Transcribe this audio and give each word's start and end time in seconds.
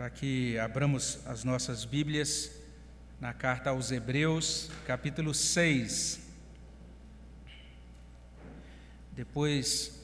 para 0.00 0.08
que 0.08 0.58
abramos 0.58 1.18
as 1.26 1.44
nossas 1.44 1.84
Bíblias 1.84 2.52
na 3.20 3.34
carta 3.34 3.68
aos 3.68 3.92
Hebreus, 3.92 4.70
capítulo 4.86 5.34
6. 5.34 6.20
Depois 9.12 10.00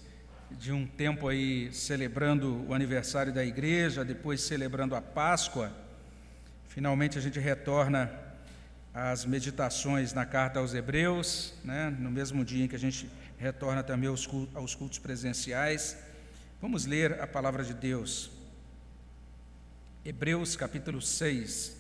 de 0.51 0.71
um 0.71 0.87
tempo 0.87 1.29
aí 1.29 1.72
celebrando 1.72 2.62
o 2.69 2.74
aniversário 2.74 3.32
da 3.32 3.43
igreja, 3.43 4.04
depois 4.04 4.43
celebrando 4.43 4.95
a 4.95 5.01
Páscoa, 5.01 5.73
finalmente 6.69 7.17
a 7.17 7.23
gente 7.23 7.41
retorna 7.41 8.13
às 8.93 9.25
meditações 9.25 10.13
na 10.13 10.27
carta 10.27 10.59
aos 10.59 10.75
Hebreus, 10.75 11.55
né, 11.65 11.89
no 11.89 12.11
mesmo 12.11 12.45
dia 12.45 12.67
em 12.67 12.69
que 12.69 12.77
a 12.77 12.79
gente 12.79 13.09
retorna 13.39 13.83
também 13.83 14.11
aos 14.11 14.75
cultos 14.75 14.99
presenciais. 14.99 15.97
Vamos 16.61 16.85
ler 16.85 17.19
a 17.19 17.27
palavra 17.27 17.65
de 17.65 17.73
Deus. 17.73 18.36
Hebreus 20.09 20.54
capítulo 20.54 21.02
6. 21.02 21.76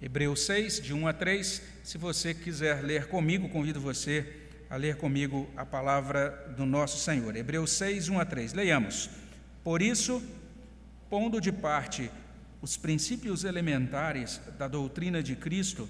Hebreus 0.00 0.42
6, 0.42 0.80
de 0.80 0.94
1 0.94 1.08
a 1.08 1.12
3. 1.12 1.60
Se 1.82 1.98
você 1.98 2.32
quiser 2.32 2.84
ler 2.84 3.08
comigo, 3.08 3.48
convido 3.48 3.80
você 3.80 4.48
a 4.70 4.76
ler 4.76 4.94
comigo 4.94 5.50
a 5.56 5.66
palavra 5.66 6.54
do 6.56 6.64
nosso 6.64 7.00
Senhor. 7.00 7.34
Hebreus 7.34 7.72
6, 7.72 8.08
1 8.08 8.20
a 8.20 8.24
3. 8.24 8.52
Leiamos. 8.52 9.10
Por 9.64 9.82
isso, 9.82 10.22
pondo 11.10 11.40
de 11.40 11.50
parte 11.50 12.12
os 12.60 12.76
princípios 12.76 13.42
elementares 13.42 14.40
da 14.56 14.68
doutrina 14.68 15.20
de 15.20 15.34
Cristo, 15.34 15.88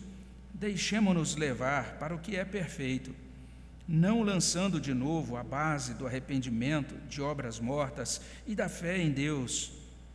deixemo-nos 0.54 1.36
levar 1.36 1.98
para 1.98 2.14
o 2.14 2.18
que 2.18 2.34
é 2.34 2.46
perfeito 2.46 3.14
não 3.92 4.22
lançando 4.22 4.80
de 4.80 4.94
novo 4.94 5.36
a 5.36 5.44
base 5.44 5.92
do 5.92 6.06
arrependimento, 6.06 6.96
de 7.10 7.20
obras 7.20 7.60
mortas 7.60 8.22
e 8.46 8.54
da 8.54 8.66
fé 8.66 8.96
em 8.96 9.10
Deus, 9.10 9.70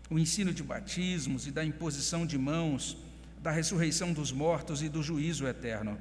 o 0.09 0.17
ensino 0.17 0.52
de 0.52 0.63
batismos 0.63 1.45
e 1.45 1.52
da 1.52 1.63
imposição 1.63 2.25
de 2.25 2.39
mãos, 2.39 2.97
da 3.39 3.52
ressurreição 3.52 4.13
dos 4.13 4.31
mortos 4.31 4.81
e 4.81 4.89
do 4.89 5.03
juízo 5.03 5.45
eterno. 5.45 5.95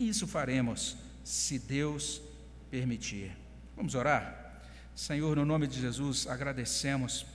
Isso 0.00 0.26
faremos, 0.26 0.96
se 1.22 1.58
Deus 1.58 2.22
permitir. 2.70 3.36
Vamos 3.76 3.94
orar? 3.94 4.62
Senhor, 4.94 5.36
no 5.36 5.44
nome 5.44 5.66
de 5.66 5.78
Jesus, 5.78 6.26
agradecemos 6.26 7.26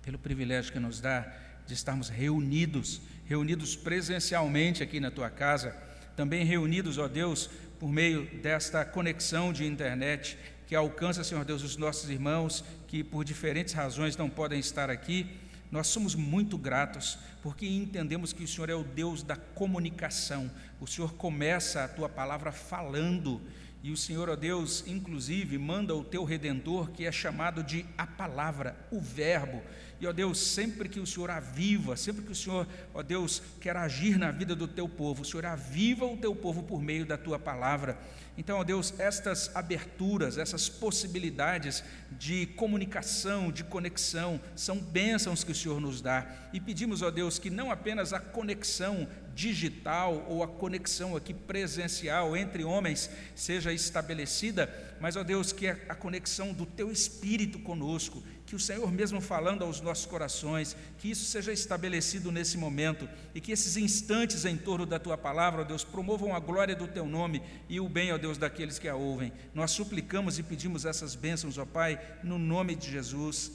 pelo 0.00 0.18
privilégio 0.18 0.72
que 0.72 0.80
nos 0.80 1.02
dá 1.02 1.30
de 1.66 1.74
estarmos 1.74 2.08
reunidos, 2.08 3.02
reunidos 3.26 3.76
presencialmente 3.76 4.82
aqui 4.82 5.00
na 5.00 5.10
tua 5.10 5.28
casa, 5.28 5.76
também 6.16 6.44
reunidos, 6.44 6.96
ó 6.96 7.08
Deus, 7.08 7.50
por 7.78 7.88
meio 7.88 8.24
desta 8.40 8.84
conexão 8.84 9.52
de 9.52 9.66
internet 9.66 10.38
que 10.66 10.74
alcança, 10.74 11.22
Senhor 11.22 11.44
Deus, 11.44 11.62
os 11.62 11.76
nossos 11.76 12.08
irmãos 12.08 12.64
que 12.88 13.04
por 13.04 13.24
diferentes 13.24 13.74
razões 13.74 14.16
não 14.16 14.30
podem 14.30 14.58
estar 14.58 14.90
aqui. 14.90 15.26
Nós 15.70 15.88
somos 15.88 16.14
muito 16.14 16.56
gratos 16.56 17.18
porque 17.42 17.66
entendemos 17.66 18.32
que 18.32 18.44
o 18.44 18.48
Senhor 18.48 18.70
é 18.70 18.74
o 18.74 18.84
Deus 18.84 19.22
da 19.22 19.36
comunicação. 19.36 20.50
O 20.80 20.86
Senhor 20.86 21.14
começa 21.14 21.84
a 21.84 21.88
tua 21.88 22.08
palavra 22.08 22.52
falando 22.52 23.40
e 23.84 23.90
o 23.90 23.98
Senhor, 23.98 24.30
ó 24.30 24.34
Deus, 24.34 24.82
inclusive 24.86 25.58
manda 25.58 25.94
o 25.94 26.02
teu 26.02 26.24
redentor, 26.24 26.90
que 26.90 27.04
é 27.04 27.12
chamado 27.12 27.62
de 27.62 27.84
a 27.98 28.06
palavra, 28.06 28.74
o 28.90 28.98
Verbo. 28.98 29.62
E, 30.00 30.06
ó 30.06 30.12
Deus, 30.12 30.38
sempre 30.38 30.88
que 30.88 31.00
o 31.00 31.06
Senhor 31.06 31.30
aviva, 31.30 31.96
sempre 31.96 32.22
que 32.22 32.32
o 32.32 32.34
Senhor, 32.34 32.66
ó 32.92 33.02
Deus, 33.02 33.42
quer 33.60 33.76
agir 33.76 34.18
na 34.18 34.30
vida 34.30 34.54
do 34.54 34.66
teu 34.66 34.88
povo, 34.88 35.22
o 35.22 35.24
Senhor 35.24 35.46
aviva 35.46 36.04
o 36.04 36.16
teu 36.16 36.34
povo 36.34 36.62
por 36.62 36.82
meio 36.82 37.06
da 37.06 37.16
tua 37.16 37.38
palavra. 37.38 37.98
Então, 38.36 38.58
ó 38.58 38.64
Deus, 38.64 38.92
estas 38.98 39.54
aberturas, 39.54 40.38
essas 40.38 40.68
possibilidades 40.68 41.84
de 42.18 42.46
comunicação, 42.46 43.52
de 43.52 43.62
conexão, 43.62 44.40
são 44.56 44.76
bênçãos 44.78 45.44
que 45.44 45.52
o 45.52 45.54
Senhor 45.54 45.80
nos 45.80 46.00
dá. 46.00 46.26
E 46.52 46.60
pedimos, 46.60 47.00
ó 47.00 47.10
Deus, 47.10 47.38
que 47.38 47.48
não 47.48 47.70
apenas 47.70 48.12
a 48.12 48.18
conexão 48.18 49.06
digital 49.34 50.24
ou 50.28 50.42
a 50.42 50.48
conexão 50.48 51.16
aqui 51.16 51.34
presencial 51.34 52.36
entre 52.36 52.64
homens 52.64 53.10
seja 53.34 53.72
estabelecida, 53.72 54.72
mas, 55.00 55.16
ó 55.16 55.22
Deus, 55.22 55.52
que 55.52 55.68
a 55.68 55.94
conexão 55.94 56.52
do 56.52 56.64
teu 56.64 56.90
espírito 56.90 57.58
conosco, 57.58 58.22
que 58.54 58.56
o 58.56 58.60
Senhor 58.60 58.92
mesmo 58.92 59.20
falando 59.20 59.64
aos 59.64 59.80
nossos 59.80 60.06
corações, 60.06 60.76
que 60.98 61.10
isso 61.10 61.24
seja 61.24 61.52
estabelecido 61.52 62.30
nesse 62.30 62.56
momento 62.56 63.08
e 63.34 63.40
que 63.40 63.50
esses 63.50 63.76
instantes 63.76 64.44
em 64.44 64.56
torno 64.56 64.86
da 64.86 64.96
tua 64.96 65.18
palavra, 65.18 65.62
ó 65.62 65.64
Deus, 65.64 65.82
promovam 65.82 66.36
a 66.36 66.38
glória 66.38 66.76
do 66.76 66.86
teu 66.86 67.04
nome 67.04 67.42
e 67.68 67.80
o 67.80 67.88
bem, 67.88 68.12
ó 68.12 68.18
Deus, 68.18 68.38
daqueles 68.38 68.78
que 68.78 68.86
a 68.86 68.94
ouvem. 68.94 69.32
Nós 69.52 69.72
suplicamos 69.72 70.38
e 70.38 70.42
pedimos 70.44 70.84
essas 70.84 71.16
bênçãos, 71.16 71.58
ó 71.58 71.66
Pai, 71.66 72.00
no 72.22 72.38
nome 72.38 72.76
de 72.76 72.92
Jesus. 72.92 73.50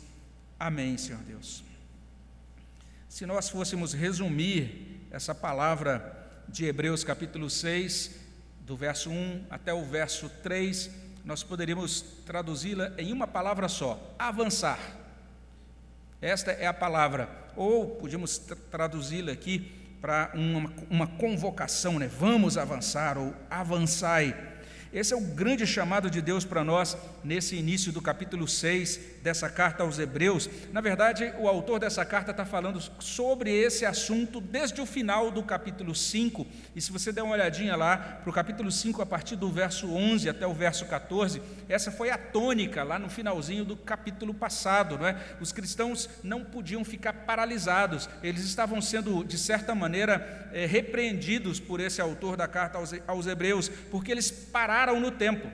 Amém, 0.60 0.98
Senhor 0.98 1.22
Deus. 1.22 1.64
Se 3.08 3.26
nós 3.26 3.48
fôssemos 3.48 3.94
resumir 3.94 5.08
essa 5.12 5.34
palavra 5.34 6.44
de 6.50 6.66
Hebreus 6.66 7.06
capítulo 7.06 7.50
6, 7.50 8.16
do 8.66 8.76
verso 8.76 9.10
1 9.10 9.46
até 9.50 9.74
o 9.74 9.86
verso 9.86 10.30
3, 10.44 10.92
nós 11.30 11.44
poderíamos 11.44 12.02
traduzi-la 12.26 12.92
em 12.98 13.14
uma 13.14 13.28
palavra 13.28 13.70
só: 13.70 14.16
avançar. 14.18 14.80
Esta 16.20 16.52
é 16.52 16.66
a 16.66 16.74
palavra. 16.74 17.30
Ou 17.56 17.98
podíamos 17.98 18.40
traduzi-la 18.72 19.32
aqui 19.32 19.72
para 20.02 20.32
uma, 20.34 20.74
uma 20.90 21.06
convocação, 21.06 22.00
né? 22.00 22.08
Vamos 22.08 22.58
avançar, 22.58 23.16
ou 23.16 23.32
avançai. 23.48 24.36
Esse 24.92 25.14
é 25.14 25.16
o 25.16 25.22
grande 25.22 25.68
chamado 25.68 26.10
de 26.10 26.20
Deus 26.20 26.44
para 26.44 26.64
nós 26.64 26.98
nesse 27.24 27.56
início 27.56 27.92
do 27.92 28.02
capítulo 28.02 28.48
6 28.48 29.00
dessa 29.22 29.48
carta 29.48 29.84
aos 29.84 30.00
Hebreus. 30.00 30.50
Na 30.74 30.82
verdade, 30.82 31.32
o 31.38 31.48
autor 31.48 31.80
dessa 31.80 32.04
carta 32.04 32.32
está 32.32 32.44
falando 32.44 32.82
sobre 32.98 33.52
esse 33.52 33.86
assunto 33.86 34.42
desde 34.42 34.82
o 34.82 34.88
final 34.88 35.30
do 35.30 35.44
capítulo 35.44 35.94
5. 35.94 36.48
E 36.76 36.82
se 36.82 36.92
você 36.92 37.12
der 37.12 37.22
uma 37.22 37.34
olhadinha 37.34 37.76
lá 37.76 37.98
para 37.98 38.32
o 38.32 38.34
capítulo 38.34 38.72
5, 38.72 39.00
a 39.00 39.06
partir 39.06 39.36
do 39.36 39.52
verso 39.52 39.94
11 39.94 40.28
até 40.28 40.48
o 40.48 40.56
verso 40.56 40.88
14, 40.88 41.40
essa 41.68 41.92
foi 41.92 42.10
a 42.10 42.18
tônica 42.18 42.82
lá 42.82 42.98
no 42.98 43.12
finalzinho 43.12 43.64
do 43.64 43.78
capítulo 43.78 44.34
passado. 44.34 44.98
Não 44.98 45.06
é? 45.06 45.16
Os 45.40 45.52
cristãos 45.52 46.10
não 46.24 46.44
podiam 46.44 46.84
ficar 46.84 47.14
paralisados, 47.14 48.10
eles 48.24 48.44
estavam 48.44 48.82
sendo, 48.82 49.24
de 49.24 49.38
certa 49.38 49.76
maneira, 49.76 50.50
é, 50.52 50.66
repreendidos 50.66 51.60
por 51.60 51.80
esse 51.80 52.02
autor 52.02 52.36
da 52.36 52.48
carta 52.48 52.80
aos, 52.80 52.92
aos 53.06 53.28
Hebreus, 53.28 53.70
porque 53.92 54.12
eles 54.12 54.32
pararam 54.32 54.79
pararam 54.80 54.98
no 54.98 55.12
tempo, 55.12 55.52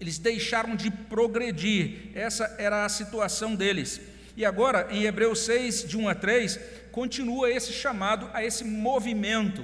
eles 0.00 0.16
deixaram 0.16 0.74
de 0.74 0.90
progredir, 0.90 2.10
essa 2.14 2.56
era 2.58 2.86
a 2.86 2.88
situação 2.88 3.54
deles. 3.54 4.00
E 4.34 4.46
agora, 4.46 4.88
em 4.90 5.04
Hebreus 5.04 5.40
6, 5.40 5.86
de 5.86 5.98
1 5.98 6.08
a 6.08 6.14
3, 6.14 6.58
continua 6.90 7.50
esse 7.50 7.70
chamado 7.70 8.30
a 8.32 8.42
esse 8.42 8.64
movimento. 8.64 9.62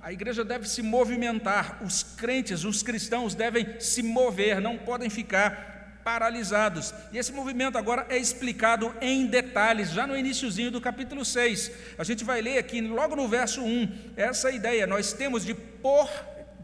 A 0.00 0.12
igreja 0.12 0.44
deve 0.44 0.68
se 0.68 0.82
movimentar, 0.82 1.80
os 1.84 2.02
crentes, 2.02 2.64
os 2.64 2.82
cristãos 2.82 3.36
devem 3.36 3.78
se 3.78 4.02
mover, 4.02 4.60
não 4.60 4.76
podem 4.76 5.08
ficar 5.08 6.00
paralisados. 6.02 6.92
E 7.12 7.18
esse 7.18 7.30
movimento 7.30 7.78
agora 7.78 8.04
é 8.08 8.18
explicado 8.18 8.92
em 9.00 9.26
detalhes, 9.26 9.90
já 9.90 10.08
no 10.08 10.16
iníciozinho 10.16 10.72
do 10.72 10.80
capítulo 10.80 11.24
6. 11.24 11.70
A 11.96 12.02
gente 12.02 12.24
vai 12.24 12.42
ler 12.42 12.58
aqui, 12.58 12.80
logo 12.80 13.14
no 13.14 13.28
verso 13.28 13.62
1, 13.62 14.14
essa 14.16 14.50
ideia, 14.50 14.88
nós 14.88 15.12
temos 15.12 15.44
de 15.44 15.54
pôr 15.54 16.10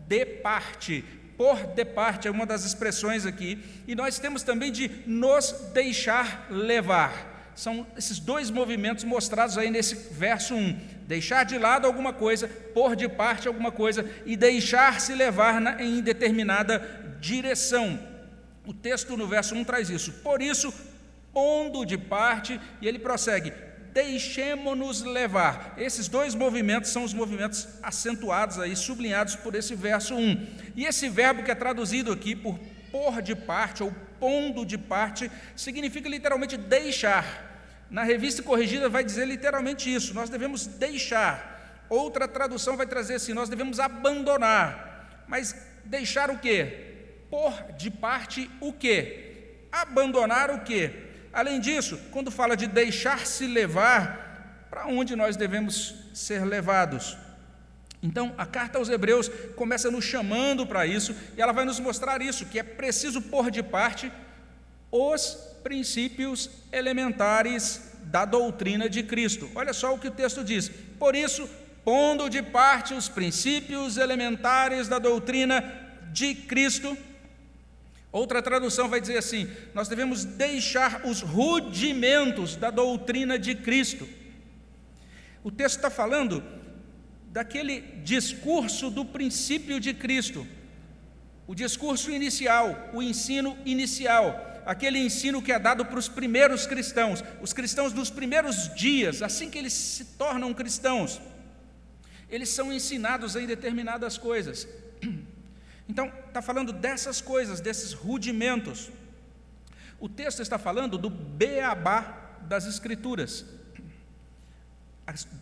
de 0.07 0.27
parte, 0.27 1.05
por 1.37 1.67
de 1.67 1.85
parte 1.85 2.29
é 2.29 2.31
uma 2.31 2.47
das 2.47 2.65
expressões 2.65 3.27
aqui, 3.27 3.63
e 3.87 3.95
nós 3.95 4.19
temos 4.19 4.43
também 4.43 4.71
de 4.71 4.91
nos 5.07 5.53
deixar 5.73 6.47
levar. 6.51 7.53
São 7.55 7.87
esses 7.97 8.19
dois 8.19 8.51
movimentos 8.51 9.05
mostrados 9.05 9.57
aí 9.57 9.71
nesse 9.71 9.95
verso 10.13 10.55
1. 10.55 10.81
Deixar 11.07 11.45
de 11.45 11.57
lado 11.57 11.87
alguma 11.87 12.13
coisa, 12.13 12.49
pôr 12.49 12.97
de 12.97 13.09
parte 13.09 13.47
alguma 13.47 13.71
coisa 13.71 14.09
e 14.27 14.37
deixar-se 14.37 15.15
levar 15.15 15.81
em 15.81 16.01
determinada 16.01 17.17
direção. 17.21 17.99
O 18.67 18.75
texto 18.75 19.17
no 19.17 19.29
verso 19.29 19.55
1 19.55 19.65
traz 19.65 19.89
isso. 19.89 20.13
Por 20.15 20.43
isso, 20.43 20.75
pondo 21.33 21.85
de 21.85 21.97
parte, 21.97 22.61
e 22.81 22.89
ele 22.89 22.99
prossegue: 22.99 23.53
deixemo-nos 23.95 25.03
levar. 25.03 25.75
Esses 25.79 26.09
dois 26.09 26.35
movimentos 26.35 26.91
são 26.91 27.05
os 27.05 27.15
movimentos 27.15 27.69
acentuados 27.83 28.59
aí, 28.59 28.75
sublinhados 28.75 29.37
por 29.37 29.55
esse 29.55 29.75
verso 29.75 30.15
1. 30.15 30.47
E 30.75 30.85
esse 30.85 31.09
verbo 31.09 31.45
que 31.45 31.51
é 31.51 31.55
traduzido 31.55 32.13
aqui 32.13 32.35
por 32.35 32.59
pôr 32.91 33.23
de 33.23 33.35
parte 33.35 33.83
ou 33.83 33.95
pondo 34.21 34.65
de 34.65 34.79
parte, 34.79 35.31
significa 35.55 36.09
literalmente 36.09 36.57
deixar. 36.57 37.53
Na 37.91 38.03
revista 38.03 38.43
corrigida 38.43 38.89
vai 38.89 39.05
dizer 39.05 39.27
literalmente 39.27 39.93
isso: 39.93 40.15
nós 40.15 40.31
devemos 40.31 40.67
deixar. 40.67 41.85
Outra 41.89 42.27
tradução 42.27 42.77
vai 42.77 42.87
trazer 42.87 43.15
assim: 43.15 43.33
nós 43.33 43.49
devemos 43.49 43.79
abandonar. 43.79 45.25
Mas 45.29 45.55
deixar 45.85 46.31
o 46.31 46.39
quê? 46.39 46.95
Pôr 47.31 47.53
de 47.77 47.91
parte 47.91 48.51
o 48.61 48.73
quê? 48.73 49.67
Abandonar 49.71 50.51
o 50.51 50.61
quê? 50.61 51.04
Além 51.35 51.59
disso, 51.59 51.99
quando 52.13 52.31
fala 52.31 52.57
de 52.57 52.69
deixar-se 52.69 53.45
levar, 53.47 54.67
para 54.71 54.87
onde 54.87 55.17
nós 55.17 55.37
devemos 55.37 55.95
ser 56.15 56.45
levados? 56.45 57.19
Então, 58.01 58.33
a 58.39 58.47
carta 58.47 58.79
aos 58.79 58.89
Hebreus 58.89 59.29
começa 59.57 59.91
nos 59.91 60.05
chamando 60.05 60.65
para 60.65 60.87
isso, 60.87 61.15
e 61.37 61.43
ela 61.43 61.53
vai 61.53 61.65
nos 61.65 61.81
mostrar 61.81 62.23
isso, 62.23 62.47
que 62.47 62.59
é 62.59 62.63
preciso 62.63 63.21
pôr 63.21 63.51
de 63.51 63.63
parte 63.63 64.13
os 64.93 65.37
princípios 65.65 66.51
elementares 66.71 67.91
da 68.05 68.25
doutrina 68.25 68.89
de 68.89 69.03
Cristo. 69.03 69.51
Olha 69.55 69.73
só 69.73 69.93
o 69.93 69.99
que 69.99 70.09
o 70.09 70.13
texto 70.13 70.45
diz. 70.45 70.71
Por 70.99 71.17
isso, 71.17 71.49
pondo 71.85 72.29
de 72.29 72.43
parte 72.43 72.95
os 72.95 73.09
princípios 73.09 73.97
elementares 73.97 74.87
da 74.87 75.01
doutrina 75.01 75.65
de 76.13 76.35
Cristo, 76.35 76.97
outra 78.19 78.41
tradução 78.41 78.89
vai 78.89 79.01
dizer 79.01 79.19
assim: 79.19 79.51
nós 79.75 79.89
devemos 79.89 80.25
deixar 80.25 81.05
os 81.05 81.21
rudimentos 81.21 82.55
da 82.55 82.71
doutrina 82.71 83.39
de 83.39 83.55
Cristo. 83.57 84.09
O 85.43 85.51
texto 85.51 85.77
está 85.77 85.91
falando 85.91 86.43
daquele 87.27 87.81
discurso 88.05 88.89
do 88.89 89.05
princípio 89.05 89.81
de 89.81 89.93
Cristo, 89.93 90.47
o 91.47 91.55
discurso 91.55 92.11
inicial, 92.11 92.91
o 92.95 93.03
ensino 93.03 93.59
inicial, 93.65 94.63
aquele 94.65 94.99
ensino 94.99 95.43
que 95.43 95.53
é 95.53 95.59
dado 95.59 95.85
para 95.85 95.99
os 95.99 96.09
primeiros 96.09 96.67
cristãos, 96.67 97.23
os 97.43 97.53
cristãos 97.53 97.93
dos 97.93 98.09
primeiros 98.11 98.73
dias, 98.75 99.21
assim 99.21 99.51
que 99.51 99.59
eles 99.59 99.73
se 99.73 100.05
tornam 100.17 100.55
cristãos, 100.55 101.21
eles 102.31 102.49
são 102.49 102.73
ensinados 102.73 103.35
em 103.35 103.47
determinadas 103.47 104.17
coisas. 104.17 104.69
Então, 105.89 106.11
está 106.27 106.41
falando 106.41 106.73
dessas 106.73 107.21
coisas, 107.21 107.61
desses 107.61 107.93
rudimentos. 107.93 108.91
O 110.01 110.09
texto 110.09 110.41
está 110.41 110.59
falando 110.59 110.99
do 110.99 111.11
beabá 111.11 112.39
das 112.43 112.67
Escrituras, 112.67 113.45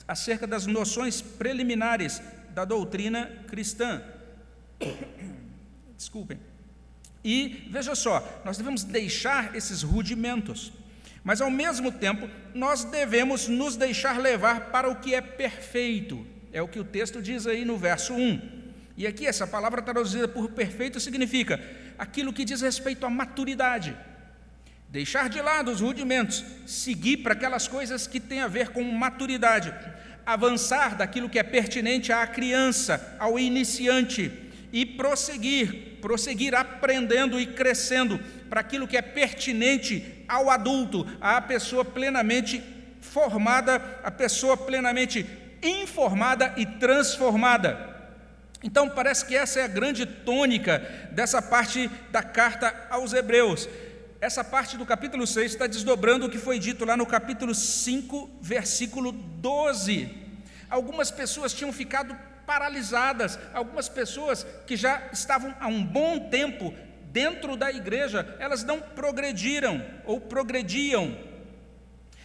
acerca 0.06 0.46
das 0.46 0.66
noções 0.66 1.20
preliminares 1.20 2.20
da 2.50 2.64
doutrina 2.64 3.26
cristã. 3.46 4.02
Desculpem. 5.96 6.38
E 7.24 7.68
veja 7.70 7.94
só, 7.94 8.42
nós 8.44 8.58
devemos 8.58 8.82
deixar 8.82 9.54
esses 9.54 9.82
rudimentos, 9.82 10.72
mas 11.22 11.40
ao 11.40 11.50
mesmo 11.50 11.92
tempo 11.92 12.28
nós 12.52 12.82
devemos 12.84 13.46
nos 13.46 13.76
deixar 13.76 14.18
levar 14.18 14.72
para 14.72 14.90
o 14.90 14.96
que 14.96 15.14
é 15.14 15.20
perfeito. 15.20 16.26
É 16.52 16.60
o 16.60 16.68
que 16.68 16.80
o 16.80 16.84
texto 16.84 17.22
diz 17.22 17.46
aí 17.46 17.64
no 17.64 17.78
verso 17.78 18.12
1. 18.12 18.61
E 18.96 19.06
aqui 19.06 19.26
essa 19.26 19.46
palavra 19.46 19.80
traduzida 19.80 20.28
por 20.28 20.50
perfeito 20.50 21.00
significa 21.00 21.60
aquilo 21.98 22.32
que 22.32 22.44
diz 22.44 22.60
respeito 22.60 23.06
à 23.06 23.10
maturidade. 23.10 23.96
Deixar 24.88 25.30
de 25.30 25.40
lado 25.40 25.70
os 25.70 25.80
rudimentos, 25.80 26.44
seguir 26.66 27.18
para 27.18 27.32
aquelas 27.32 27.66
coisas 27.66 28.06
que 28.06 28.20
têm 28.20 28.40
a 28.40 28.48
ver 28.48 28.68
com 28.68 28.82
maturidade, 28.84 29.72
avançar 30.26 30.96
daquilo 30.96 31.30
que 31.30 31.38
é 31.38 31.42
pertinente 31.42 32.12
à 32.12 32.26
criança, 32.26 33.16
ao 33.18 33.38
iniciante 33.38 34.30
e 34.70 34.84
prosseguir, 34.84 35.98
prosseguir 36.00 36.54
aprendendo 36.54 37.40
e 37.40 37.46
crescendo 37.46 38.20
para 38.50 38.60
aquilo 38.60 38.86
que 38.86 38.96
é 38.96 39.02
pertinente 39.02 40.24
ao 40.28 40.50
adulto, 40.50 41.06
à 41.20 41.40
pessoa 41.40 41.84
plenamente 41.84 42.62
formada, 43.00 43.76
a 44.04 44.10
pessoa 44.10 44.56
plenamente 44.56 45.26
informada 45.62 46.52
e 46.56 46.66
transformada. 46.66 47.92
Então, 48.62 48.88
parece 48.88 49.24
que 49.24 49.36
essa 49.36 49.60
é 49.60 49.64
a 49.64 49.68
grande 49.68 50.06
tônica 50.06 50.78
dessa 51.10 51.42
parte 51.42 51.90
da 52.10 52.22
carta 52.22 52.86
aos 52.88 53.12
Hebreus. 53.12 53.68
Essa 54.20 54.44
parte 54.44 54.76
do 54.76 54.86
capítulo 54.86 55.26
6 55.26 55.52
está 55.52 55.66
desdobrando 55.66 56.26
o 56.26 56.30
que 56.30 56.38
foi 56.38 56.58
dito 56.60 56.84
lá 56.84 56.96
no 56.96 57.04
capítulo 57.04 57.54
5, 57.54 58.38
versículo 58.40 59.10
12. 59.10 60.08
Algumas 60.70 61.10
pessoas 61.10 61.52
tinham 61.52 61.72
ficado 61.72 62.16
paralisadas. 62.46 63.36
Algumas 63.52 63.88
pessoas 63.88 64.46
que 64.64 64.76
já 64.76 65.08
estavam 65.12 65.52
há 65.58 65.66
um 65.66 65.84
bom 65.84 66.30
tempo 66.30 66.72
dentro 67.10 67.56
da 67.56 67.70
igreja, 67.70 68.36
elas 68.38 68.62
não 68.62 68.80
progrediram 68.80 69.84
ou 70.04 70.20
progrediam. 70.20 71.16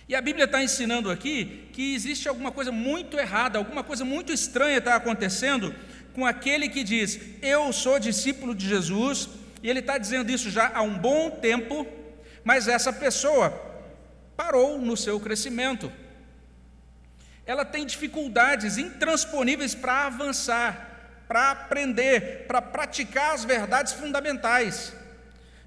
E 0.07 0.15
a 0.15 0.21
Bíblia 0.21 0.45
está 0.45 0.63
ensinando 0.63 1.11
aqui 1.11 1.67
que 1.73 1.93
existe 1.93 2.29
alguma 2.29 2.51
coisa 2.51 2.71
muito 2.71 3.19
errada, 3.19 3.57
alguma 3.57 3.83
coisa 3.83 4.05
muito 4.05 4.31
estranha 4.31 4.77
está 4.77 4.95
acontecendo 4.95 5.75
com 6.17 6.25
aquele 6.25 6.67
que 6.67 6.83
diz: 6.83 7.19
Eu 7.43 7.71
sou 7.71 7.99
discípulo 7.99 8.55
de 8.55 8.67
Jesus, 8.67 9.29
e 9.61 9.69
ele 9.69 9.81
está 9.81 9.99
dizendo 9.99 10.31
isso 10.31 10.49
já 10.49 10.71
há 10.73 10.81
um 10.81 10.97
bom 10.97 11.29
tempo, 11.29 11.85
mas 12.43 12.67
essa 12.67 12.91
pessoa 12.91 13.51
parou 14.35 14.79
no 14.79 14.97
seu 14.97 15.19
crescimento. 15.19 15.93
Ela 17.45 17.63
tem 17.63 17.85
dificuldades 17.85 18.79
intransponíveis 18.79 19.75
para 19.75 20.07
avançar, 20.07 21.23
para 21.27 21.51
aprender, 21.51 22.47
para 22.47 22.63
praticar 22.63 23.35
as 23.35 23.45
verdades 23.45 23.93
fundamentais. 23.93 24.93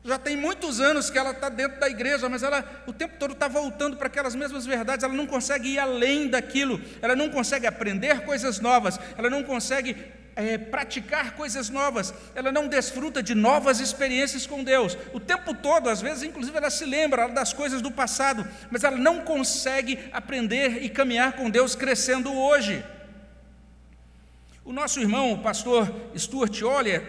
Já 0.02 0.18
tem 0.18 0.36
muitos 0.36 0.80
anos 0.80 1.10
que 1.10 1.18
ela 1.18 1.30
está 1.30 1.48
dentro 1.48 1.78
da 1.78 1.88
igreja, 1.88 2.28
mas 2.28 2.42
ela 2.42 2.64
o 2.88 2.92
tempo 2.92 3.14
todo 3.20 3.34
está 3.34 3.46
voltando 3.46 3.96
para 3.96 4.08
aquelas 4.08 4.34
mesmas 4.34 4.66
verdades, 4.66 5.04
ela 5.04 5.14
não 5.14 5.28
consegue 5.28 5.68
ir 5.68 5.78
além 5.78 6.26
daquilo, 6.26 6.80
ela 7.00 7.14
não 7.14 7.30
consegue 7.30 7.68
aprender 7.68 8.24
coisas 8.24 8.58
novas, 8.58 8.98
ela 9.16 9.30
não 9.30 9.44
consegue 9.44 10.18
é, 10.36 10.58
praticar 10.58 11.32
coisas 11.32 11.68
novas, 11.68 12.14
ela 12.34 12.50
não 12.50 12.68
desfruta 12.68 13.22
de 13.22 13.34
novas 13.34 13.80
experiências 13.80 14.46
com 14.46 14.64
Deus. 14.64 14.96
O 15.12 15.20
tempo 15.20 15.54
todo, 15.54 15.88
às 15.88 16.00
vezes, 16.00 16.22
inclusive, 16.22 16.56
ela 16.56 16.70
se 16.70 16.84
lembra 16.84 17.28
das 17.28 17.52
coisas 17.52 17.82
do 17.82 17.90
passado, 17.90 18.46
mas 18.70 18.84
ela 18.84 18.96
não 18.96 19.20
consegue 19.20 19.98
aprender 20.12 20.82
e 20.82 20.88
caminhar 20.88 21.32
com 21.32 21.50
Deus 21.50 21.74
crescendo 21.74 22.32
hoje. 22.32 22.84
O 24.64 24.72
nosso 24.72 25.00
irmão, 25.00 25.32
o 25.32 25.38
pastor 25.38 25.92
Stuart 26.16 26.60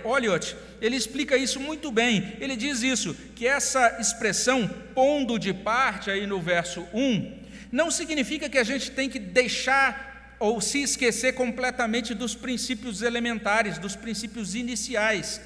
Olliott, 0.04 0.56
ele 0.82 0.96
explica 0.96 1.38
isso 1.38 1.60
muito 1.60 1.92
bem. 1.92 2.36
Ele 2.40 2.56
diz 2.56 2.82
isso, 2.82 3.14
que 3.36 3.46
essa 3.46 3.98
expressão 4.00 4.68
pondo 4.96 5.38
de 5.38 5.54
parte 5.54 6.10
aí 6.10 6.26
no 6.26 6.42
verso 6.42 6.82
1, 6.94 7.40
não 7.72 7.92
significa 7.92 8.50
que 8.50 8.58
a 8.58 8.64
gente 8.64 8.92
tem 8.92 9.10
que 9.10 9.20
deixar 9.20 10.11
ou 10.42 10.60
se 10.60 10.82
esquecer 10.82 11.34
completamente 11.34 12.16
dos 12.16 12.34
princípios 12.34 13.04
elementares, 13.04 13.78
dos 13.78 13.96
princípios 13.96 14.56
iniciais. 14.56 15.40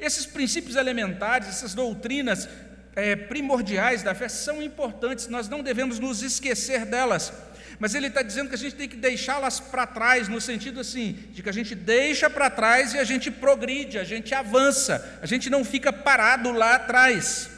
Esses 0.00 0.24
princípios 0.24 0.74
elementares, 0.74 1.48
essas 1.48 1.74
doutrinas 1.74 2.48
é, 2.96 3.14
primordiais 3.14 4.02
da 4.02 4.14
fé 4.14 4.26
são 4.26 4.62
importantes, 4.62 5.28
nós 5.28 5.50
não 5.50 5.62
devemos 5.62 5.98
nos 5.98 6.22
esquecer 6.22 6.86
delas. 6.86 7.30
Mas 7.78 7.94
ele 7.94 8.06
está 8.06 8.22
dizendo 8.22 8.48
que 8.48 8.54
a 8.54 8.58
gente 8.58 8.74
tem 8.74 8.88
que 8.88 8.96
deixá-las 8.96 9.60
para 9.60 9.86
trás, 9.86 10.28
no 10.28 10.40
sentido 10.40 10.80
assim, 10.80 11.12
de 11.30 11.42
que 11.42 11.50
a 11.50 11.52
gente 11.52 11.74
deixa 11.74 12.30
para 12.30 12.48
trás 12.48 12.94
e 12.94 12.98
a 12.98 13.04
gente 13.04 13.30
progride, 13.30 13.98
a 13.98 14.04
gente 14.04 14.34
avança, 14.34 15.20
a 15.20 15.26
gente 15.26 15.50
não 15.50 15.62
fica 15.62 15.92
parado 15.92 16.52
lá 16.52 16.76
atrás. 16.76 17.50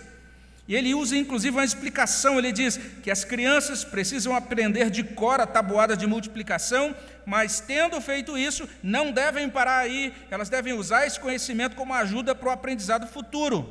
E 0.70 0.76
ele 0.76 0.94
usa 0.94 1.17
inclusive 1.17 1.56
uma 1.56 1.64
explicação, 1.64 2.38
ele 2.38 2.52
diz 2.52 2.76
que 3.02 3.11
as 3.11 3.25
crianças 3.25 3.83
precisam 3.83 4.37
aprender 4.37 4.88
de 4.88 5.02
cor 5.02 5.40
a 5.40 5.45
tabuada 5.45 5.97
de 5.97 6.06
multiplicação, 6.06 6.95
mas 7.26 7.59
tendo 7.59 8.00
feito 8.00 8.38
isso, 8.38 8.68
não 8.80 9.11
devem 9.11 9.50
parar 9.50 9.78
aí, 9.78 10.14
elas 10.30 10.49
devem 10.49 10.73
usar 10.73 11.04
esse 11.04 11.18
conhecimento 11.18 11.75
como 11.75 11.92
ajuda 11.92 12.37
para 12.37 12.50
o 12.50 12.52
aprendizado 12.52 13.09
futuro. 13.09 13.68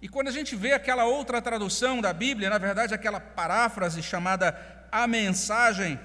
E 0.00 0.08
quando 0.08 0.26
a 0.26 0.32
gente 0.32 0.56
vê 0.56 0.72
aquela 0.72 1.04
outra 1.04 1.40
tradução 1.40 2.00
da 2.00 2.12
Bíblia, 2.12 2.50
na 2.50 2.58
verdade 2.58 2.92
aquela 2.92 3.20
paráfrase 3.20 4.02
chamada 4.02 4.58
a 4.90 5.06
mensagem, 5.06 5.96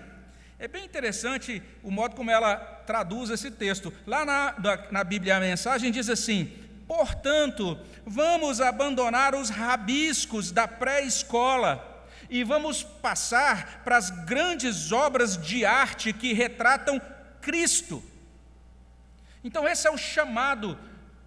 é 0.60 0.68
bem 0.68 0.86
interessante 0.86 1.64
o 1.82 1.90
modo 1.90 2.16
como 2.16 2.30
ela 2.30 2.58
traduz 2.86 3.32
esse 3.32 3.50
texto. 3.50 3.92
Lá 4.06 4.24
na, 4.24 4.56
na 4.92 5.04
Bíblia 5.04 5.38
a 5.38 5.40
mensagem 5.40 5.92
diz 5.92 6.10
assim: 6.12 6.54
Portanto, 6.88 7.78
vamos 8.06 8.62
abandonar 8.62 9.36
os 9.36 9.50
rabiscos 9.50 10.52
da 10.52 10.68
pré-escola 10.68 12.06
e 12.30 12.44
vamos 12.44 12.82
passar 12.82 13.82
para 13.84 13.98
as 13.98 14.10
grandes 14.10 14.92
obras 14.92 15.38
de 15.38 15.66
arte 15.66 16.14
que 16.14 16.34
retratam 16.34 17.02
Cristo. 17.42 18.04
Então, 19.44 19.68
esse 19.68 19.88
é 19.88 19.92
o 19.92 19.98
chamado 19.98 20.78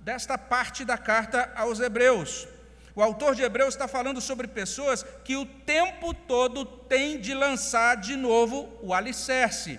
desta 0.00 0.38
parte 0.38 0.84
da 0.84 0.96
carta 0.96 1.52
aos 1.54 1.78
Hebreus. 1.78 2.48
O 2.94 3.02
autor 3.02 3.34
de 3.34 3.42
Hebreus 3.42 3.74
está 3.74 3.86
falando 3.86 4.20
sobre 4.20 4.48
pessoas 4.48 5.04
que 5.24 5.36
o 5.36 5.46
tempo 5.46 6.12
todo 6.12 6.64
têm 6.64 7.20
de 7.20 7.34
lançar 7.34 7.96
de 7.96 8.16
novo 8.16 8.68
o 8.82 8.92
alicerce. 8.92 9.78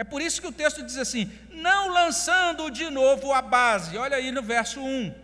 É 0.00 0.04
por 0.12 0.22
isso 0.22 0.40
que 0.40 0.46
o 0.46 0.52
texto 0.52 0.82
diz 0.82 0.96
assim: 0.96 1.30
não 1.50 1.88
lançando 1.88 2.70
de 2.70 2.88
novo 2.88 3.34
a 3.34 3.42
base. 3.42 3.98
Olha 3.98 4.16
aí 4.16 4.32
no 4.32 4.40
verso 4.40 4.80
1. 4.80 5.14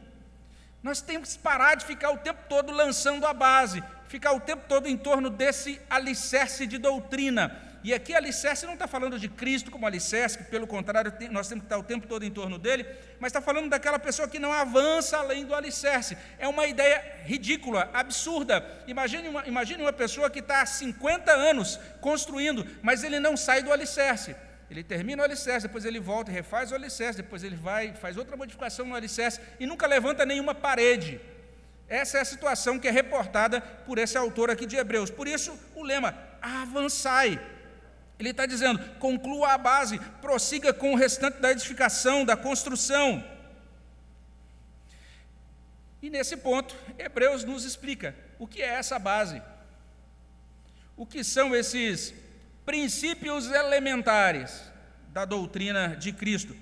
Nós 0.82 1.00
temos 1.00 1.32
que 1.32 1.38
parar 1.38 1.76
de 1.76 1.86
ficar 1.86 2.10
o 2.10 2.18
tempo 2.18 2.40
todo 2.46 2.74
lançando 2.74 3.26
a 3.26 3.32
base, 3.32 3.82
ficar 4.06 4.32
o 4.32 4.40
tempo 4.40 4.64
todo 4.68 4.86
em 4.86 4.94
torno 4.94 5.30
desse 5.30 5.80
alicerce 5.88 6.66
de 6.66 6.76
doutrina. 6.76 7.58
E 7.82 7.94
aqui 7.94 8.14
alicerce 8.14 8.66
não 8.66 8.74
está 8.74 8.86
falando 8.86 9.18
de 9.18 9.30
Cristo 9.30 9.70
como 9.70 9.86
alicerce, 9.86 10.36
que 10.36 10.44
pelo 10.44 10.66
contrário 10.66 11.10
nós 11.30 11.48
temos 11.48 11.62
que 11.62 11.66
estar 11.66 11.78
o 11.78 11.82
tempo 11.82 12.06
todo 12.06 12.24
em 12.24 12.30
torno 12.30 12.58
dele, 12.58 12.84
mas 13.18 13.30
está 13.30 13.40
falando 13.40 13.70
daquela 13.70 13.98
pessoa 13.98 14.28
que 14.28 14.38
não 14.38 14.52
avança 14.52 15.16
além 15.16 15.46
do 15.46 15.54
alicerce. 15.54 16.18
É 16.38 16.46
uma 16.46 16.66
ideia 16.66 17.22
ridícula, 17.24 17.88
absurda. 17.94 18.62
Imagine 18.86 19.28
uma, 19.28 19.46
imagine 19.46 19.82
uma 19.82 19.92
pessoa 19.92 20.28
que 20.28 20.40
está 20.40 20.60
há 20.60 20.66
50 20.66 21.32
anos 21.32 21.80
construindo, 22.02 22.66
mas 22.82 23.02
ele 23.02 23.18
não 23.18 23.38
sai 23.38 23.62
do 23.62 23.72
alicerce. 23.72 24.36
Ele 24.70 24.82
termina 24.82 25.22
o 25.22 25.24
alicerce, 25.24 25.66
depois 25.66 25.84
ele 25.84 26.00
volta 26.00 26.30
e 26.30 26.34
refaz 26.34 26.72
o 26.72 26.74
alicerce, 26.74 27.22
depois 27.22 27.44
ele 27.44 27.54
vai, 27.54 27.94
faz 27.94 28.16
outra 28.16 28.36
modificação 28.36 28.86
no 28.86 28.94
alicerce 28.94 29.40
e 29.60 29.66
nunca 29.66 29.86
levanta 29.86 30.26
nenhuma 30.26 30.54
parede. 30.54 31.20
Essa 31.88 32.18
é 32.18 32.20
a 32.20 32.24
situação 32.24 32.78
que 32.78 32.88
é 32.88 32.90
reportada 32.90 33.60
por 33.60 33.96
esse 33.96 34.18
autor 34.18 34.50
aqui 34.50 34.66
de 34.66 34.76
Hebreus. 34.76 35.08
Por 35.08 35.28
isso, 35.28 35.56
o 35.74 35.84
lema, 35.84 36.18
avançai. 36.42 37.40
Ele 38.18 38.30
está 38.30 38.44
dizendo, 38.44 38.78
conclua 38.98 39.52
a 39.52 39.58
base, 39.58 40.00
prossiga 40.20 40.72
com 40.72 40.92
o 40.92 40.96
restante 40.96 41.38
da 41.38 41.52
edificação, 41.52 42.24
da 42.24 42.36
construção. 42.36 43.24
E 46.02 46.10
nesse 46.10 46.36
ponto, 46.36 46.74
Hebreus 46.98 47.44
nos 47.44 47.64
explica 47.64 48.16
o 48.38 48.48
que 48.48 48.62
é 48.62 48.66
essa 48.66 48.98
base. 48.98 49.40
O 50.96 51.06
que 51.06 51.22
são 51.22 51.54
esses 51.54 52.14
princípios 52.66 53.50
elementares 53.50 54.62
da 55.12 55.24
doutrina 55.24 55.96
de 55.96 56.12
Cristo? 56.12 56.54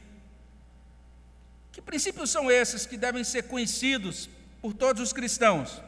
Que 1.73 1.83
princípios 1.83 2.31
são 2.31 2.51
esses 2.51 2.87
que 2.87 2.97
devem 2.97 3.25
ser 3.25 3.45
conhecidos 3.45 4.29
por 4.63 4.73
todos 4.73 5.03
os 5.03 5.13
cristãos? 5.13 5.83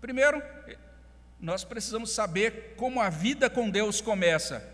Primeiro, 0.00 0.42
nós 1.40 1.64
precisamos 1.64 2.10
saber 2.10 2.74
como 2.76 3.00
a 3.00 3.08
vida 3.08 3.48
com 3.48 3.70
Deus 3.70 4.00
começa. 4.00 4.68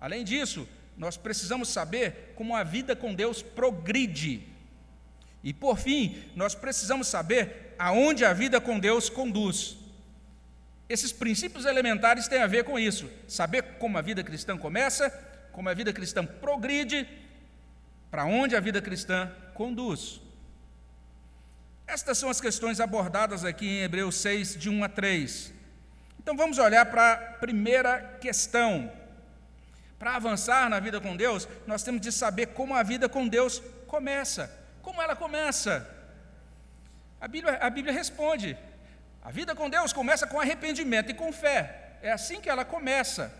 Além 0.00 0.24
disso, 0.24 0.68
nós 0.96 1.16
precisamos 1.16 1.68
saber 1.68 2.34
como 2.36 2.54
a 2.54 2.62
vida 2.62 2.94
com 2.94 3.14
Deus 3.14 3.40
progride. 3.40 4.46
E 5.42 5.52
por 5.52 5.78
fim, 5.78 6.22
nós 6.36 6.54
precisamos 6.54 7.08
saber 7.08 7.74
aonde 7.78 8.24
a 8.24 8.32
vida 8.32 8.60
com 8.60 8.78
Deus 8.78 9.08
conduz. 9.08 9.76
Esses 10.92 11.10
princípios 11.10 11.64
elementares 11.64 12.28
têm 12.28 12.42
a 12.42 12.46
ver 12.46 12.64
com 12.64 12.78
isso: 12.78 13.10
saber 13.26 13.62
como 13.78 13.96
a 13.96 14.02
vida 14.02 14.22
cristã 14.22 14.58
começa, 14.58 15.08
como 15.50 15.70
a 15.70 15.74
vida 15.74 15.90
cristã 15.90 16.22
progride, 16.22 17.08
para 18.10 18.26
onde 18.26 18.54
a 18.54 18.60
vida 18.60 18.82
cristã 18.82 19.32
conduz. 19.54 20.20
Estas 21.86 22.18
são 22.18 22.28
as 22.28 22.42
questões 22.42 22.78
abordadas 22.78 23.42
aqui 23.42 23.66
em 23.66 23.82
Hebreus 23.84 24.16
6, 24.16 24.60
de 24.60 24.68
1 24.68 24.84
a 24.84 24.88
3. 24.90 25.54
Então 26.20 26.36
vamos 26.36 26.58
olhar 26.58 26.84
para 26.84 27.14
a 27.14 27.16
primeira 27.16 28.18
questão. 28.20 28.92
Para 29.98 30.16
avançar 30.16 30.68
na 30.68 30.78
vida 30.78 31.00
com 31.00 31.16
Deus, 31.16 31.48
nós 31.66 31.82
temos 31.82 32.02
de 32.02 32.12
saber 32.12 32.48
como 32.48 32.74
a 32.74 32.82
vida 32.82 33.08
com 33.08 33.26
Deus 33.26 33.62
começa. 33.86 34.52
Como 34.82 35.00
ela 35.00 35.16
começa? 35.16 35.88
A 37.18 37.26
Bíblia, 37.26 37.56
a 37.62 37.70
Bíblia 37.70 37.94
responde: 37.94 38.58
a 39.22 39.30
vida 39.30 39.54
com 39.54 39.70
Deus 39.70 39.92
começa 39.92 40.26
com 40.26 40.40
arrependimento 40.40 41.10
e 41.10 41.14
com 41.14 41.32
fé. 41.32 41.96
É 42.02 42.10
assim 42.10 42.40
que 42.40 42.50
ela 42.50 42.64
começa. 42.64 43.32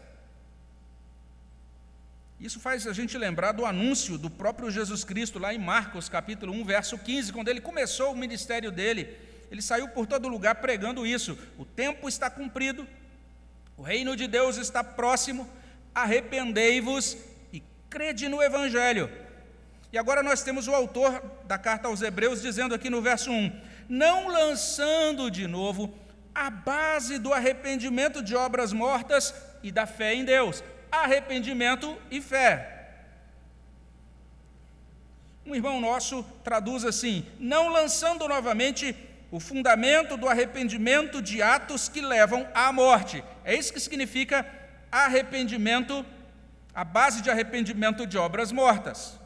Isso 2.39 2.61
faz 2.61 2.87
a 2.87 2.93
gente 2.93 3.17
lembrar 3.19 3.53
do 3.53 3.67
anúncio 3.67 4.17
do 4.17 4.31
próprio 4.31 4.71
Jesus 4.71 5.05
Cristo, 5.05 5.39
lá 5.39 5.53
em 5.55 5.59
Marcos, 5.59 6.09
capítulo 6.09 6.53
1, 6.53 6.65
verso 6.65 6.99
15, 6.99 7.33
quando 7.33 7.49
ele 7.49 7.61
começou 7.61 8.13
o 8.13 8.17
ministério 8.17 8.71
dele. 8.71 9.17
Ele 9.51 9.63
saiu 9.63 9.89
por 9.89 10.07
todo 10.07 10.29
lugar 10.29 10.57
pregando 10.57 11.07
isso. 11.07 11.39
O 11.59 11.65
tempo 11.65 12.09
está 12.09 12.31
cumprido, 12.31 12.87
o 13.77 13.83
reino 13.83 14.17
de 14.17 14.27
Deus 14.27 14.57
está 14.57 14.83
próximo, 14.83 15.49
arrependei-vos 15.95 17.17
e 17.53 17.63
crede 17.91 18.29
no 18.29 18.43
Evangelho. 18.43 19.11
E 19.93 19.99
agora 19.99 20.23
nós 20.23 20.43
temos 20.43 20.67
o 20.69 20.75
autor 20.75 21.23
da 21.45 21.59
carta 21.59 21.89
aos 21.89 22.03
Hebreus 22.03 22.41
dizendo 22.41 22.75
aqui 22.75 22.89
no 22.89 23.03
verso 23.03 23.31
1: 23.31 23.61
Não 23.89 24.29
lançando 24.29 25.31
de 25.31 25.47
novo 25.47 25.95
a 26.35 26.51
base 26.51 27.19
do 27.19 27.33
arrependimento 27.33 28.23
de 28.23 28.35
obras 28.35 28.73
mortas 28.73 29.35
e 29.63 29.71
da 29.71 29.87
fé 29.87 30.15
em 30.15 30.25
Deus 30.25 30.63
arrependimento 30.93 31.97
e 32.11 32.21
fé. 32.21 32.69
Um 35.47 35.55
irmão 35.55 35.81
nosso 35.81 36.23
traduz 36.45 36.85
assim: 36.85 37.25
não 37.41 37.69
lançando 37.69 38.29
novamente 38.29 38.95
o 39.31 39.41
fundamento 39.41 40.19
do 40.19 40.29
arrependimento 40.29 41.23
de 41.23 41.41
atos 41.41 41.89
que 41.89 42.03
levam 42.03 42.47
à 42.55 42.71
morte. 42.71 43.25
É 43.43 43.55
isso 43.55 43.73
que 43.73 43.81
significa 43.81 44.47
arrependimento, 44.91 46.05
a 46.75 46.85
base 46.85 47.23
de 47.23 47.31
arrependimento 47.31 48.07
de 48.07 48.19
obras 48.19 48.53
mortas. 48.53 49.19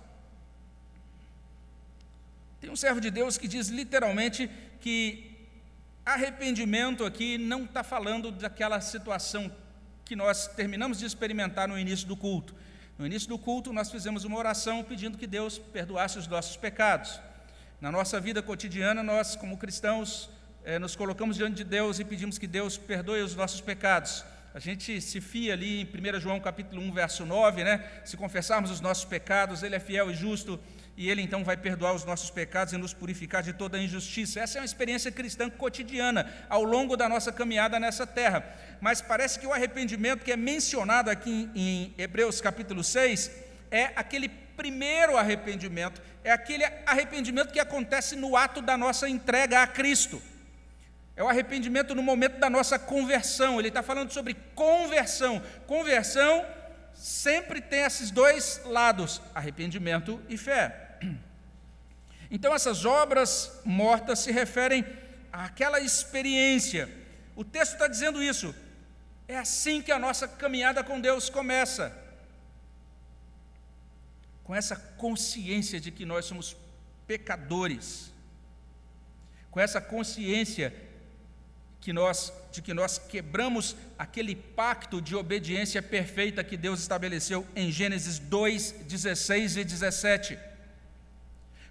Tem 2.60 2.70
um 2.70 2.76
servo 2.76 3.00
de 3.00 3.10
Deus 3.10 3.36
que 3.36 3.46
diz 3.46 3.68
literalmente 3.68 4.50
que 4.80 5.36
arrependimento 6.04 7.04
aqui 7.04 7.36
não 7.36 7.64
está 7.64 7.82
falando 7.82 8.30
daquela 8.30 8.80
situação 8.80 9.50
que 10.04 10.14
nós 10.14 10.46
terminamos 10.46 10.98
de 10.98 11.04
experimentar 11.04 11.68
no 11.68 11.78
início 11.78 12.06
do 12.06 12.16
culto. 12.16 12.54
No 12.96 13.04
início 13.04 13.28
do 13.28 13.38
culto, 13.38 13.72
nós 13.72 13.90
fizemos 13.90 14.24
uma 14.24 14.38
oração 14.38 14.82
pedindo 14.82 15.18
que 15.18 15.26
Deus 15.26 15.58
perdoasse 15.58 16.18
os 16.18 16.26
nossos 16.26 16.56
pecados. 16.56 17.20
Na 17.80 17.92
nossa 17.92 18.18
vida 18.18 18.40
cotidiana, 18.40 19.02
nós, 19.02 19.36
como 19.36 19.58
cristãos, 19.58 20.30
eh, 20.64 20.78
nos 20.78 20.96
colocamos 20.96 21.36
diante 21.36 21.56
de 21.56 21.64
Deus 21.64 21.98
e 21.98 22.04
pedimos 22.04 22.38
que 22.38 22.46
Deus 22.46 22.78
perdoe 22.78 23.20
os 23.20 23.34
nossos 23.34 23.60
pecados. 23.60 24.24
A 24.54 24.58
gente 24.58 24.98
se 25.02 25.20
fia 25.20 25.52
ali 25.52 25.82
em 25.82 25.84
1 25.84 26.18
João 26.18 26.40
capítulo 26.40 26.80
1, 26.80 26.92
verso 26.92 27.26
9, 27.26 27.62
né? 27.62 27.84
Se 28.04 28.16
confessarmos 28.16 28.70
os 28.70 28.80
nossos 28.80 29.04
pecados, 29.04 29.62
Ele 29.62 29.74
é 29.74 29.78
fiel 29.78 30.10
e 30.10 30.14
justo 30.14 30.58
e 30.96 31.10
Ele 31.10 31.20
então 31.20 31.44
vai 31.44 31.56
perdoar 31.56 31.92
os 31.92 32.04
nossos 32.04 32.30
pecados 32.30 32.72
e 32.72 32.78
nos 32.78 32.94
purificar 32.94 33.42
de 33.42 33.52
toda 33.52 33.78
injustiça. 33.78 34.40
Essa 34.40 34.58
é 34.58 34.60
uma 34.62 34.64
experiência 34.64 35.12
cristã 35.12 35.50
cotidiana 35.50 36.32
ao 36.48 36.64
longo 36.64 36.96
da 36.96 37.06
nossa 37.08 37.30
caminhada 37.30 37.78
nessa 37.78 38.06
terra. 38.06 38.44
Mas 38.80 39.02
parece 39.02 39.38
que 39.38 39.46
o 39.46 39.52
arrependimento 39.52 40.24
que 40.24 40.32
é 40.32 40.36
mencionado 40.36 41.10
aqui 41.10 41.50
em 41.54 41.94
Hebreus 41.98 42.40
capítulo 42.40 42.82
6 42.82 43.30
é 43.70 43.92
aquele 43.94 44.28
primeiro 44.28 45.18
arrependimento, 45.18 46.00
é 46.24 46.32
aquele 46.32 46.64
arrependimento 46.86 47.52
que 47.52 47.60
acontece 47.60 48.16
no 48.16 48.34
ato 48.34 48.62
da 48.62 48.78
nossa 48.78 49.06
entrega 49.06 49.62
a 49.62 49.66
Cristo. 49.66 50.22
É 51.14 51.22
o 51.22 51.28
arrependimento 51.28 51.94
no 51.94 52.02
momento 52.02 52.38
da 52.38 52.48
nossa 52.48 52.78
conversão. 52.78 53.58
Ele 53.58 53.68
está 53.68 53.82
falando 53.82 54.12
sobre 54.12 54.34
conversão. 54.54 55.42
Conversão 55.66 56.44
sempre 56.94 57.60
tem 57.60 57.82
esses 57.82 58.10
dois 58.10 58.62
lados: 58.64 59.20
arrependimento 59.34 60.20
e 60.28 60.38
fé. 60.38 60.85
Então, 62.30 62.54
essas 62.54 62.84
obras 62.84 63.60
mortas 63.64 64.20
se 64.20 64.32
referem 64.32 64.84
àquela 65.32 65.80
experiência. 65.80 66.88
O 67.34 67.44
texto 67.44 67.74
está 67.74 67.86
dizendo 67.86 68.22
isso. 68.22 68.54
É 69.28 69.36
assim 69.36 69.82
que 69.82 69.92
a 69.92 69.98
nossa 69.98 70.26
caminhada 70.26 70.82
com 70.82 71.00
Deus 71.00 71.28
começa. 71.28 71.96
Com 74.42 74.54
essa 74.54 74.76
consciência 74.76 75.80
de 75.80 75.90
que 75.90 76.04
nós 76.04 76.24
somos 76.24 76.56
pecadores. 77.06 78.12
Com 79.50 79.60
essa 79.60 79.80
consciência 79.80 80.74
que 81.80 81.92
nós, 81.92 82.32
de 82.50 82.60
que 82.60 82.74
nós 82.74 82.98
quebramos 82.98 83.76
aquele 83.96 84.34
pacto 84.34 85.00
de 85.00 85.14
obediência 85.14 85.80
perfeita 85.80 86.42
que 86.42 86.56
Deus 86.56 86.80
estabeleceu 86.80 87.46
em 87.54 87.70
Gênesis 87.70 88.18
2, 88.18 88.72
16 88.72 89.56
e 89.58 89.64
17 89.64 90.38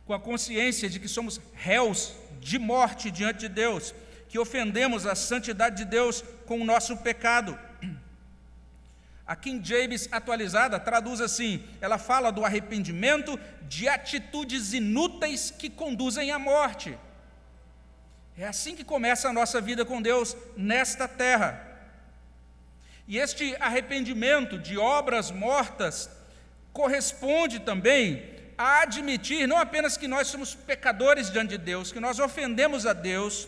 com 0.05 0.13
a 0.13 0.19
consciência 0.19 0.89
de 0.89 0.99
que 0.99 1.07
somos 1.07 1.41
réus 1.53 2.13
de 2.39 2.59
morte 2.59 3.09
diante 3.09 3.39
de 3.39 3.49
Deus, 3.49 3.93
que 4.29 4.37
ofendemos 4.37 5.05
a 5.05 5.15
santidade 5.15 5.77
de 5.77 5.85
Deus 5.85 6.23
com 6.45 6.61
o 6.61 6.65
nosso 6.65 6.97
pecado. 6.97 7.57
A 9.25 9.35
King 9.35 9.67
James 9.67 10.07
atualizada 10.11 10.79
traduz 10.79 11.19
assim: 11.19 11.63
ela 11.81 11.97
fala 11.97 12.31
do 12.31 12.45
arrependimento 12.45 13.39
de 13.63 13.87
atitudes 13.87 14.73
inúteis 14.73 15.49
que 15.49 15.69
conduzem 15.69 16.29
à 16.29 16.37
morte. 16.37 16.95
É 18.37 18.45
assim 18.45 18.75
que 18.75 18.83
começa 18.83 19.29
a 19.29 19.33
nossa 19.33 19.59
vida 19.59 19.83
com 19.83 20.01
Deus 20.01 20.37
nesta 20.55 21.07
terra. 21.07 21.65
E 23.07 23.17
este 23.17 23.55
arrependimento 23.59 24.59
de 24.59 24.77
obras 24.77 25.31
mortas 25.31 26.09
corresponde 26.73 27.59
também 27.61 28.34
a 28.57 28.81
admitir 28.81 29.47
não 29.47 29.57
apenas 29.57 29.97
que 29.97 30.07
nós 30.07 30.27
somos 30.27 30.55
pecadores 30.55 31.29
diante 31.29 31.49
de 31.49 31.57
Deus, 31.57 31.91
que 31.91 31.99
nós 31.99 32.19
ofendemos 32.19 32.85
a 32.85 32.93
Deus, 32.93 33.47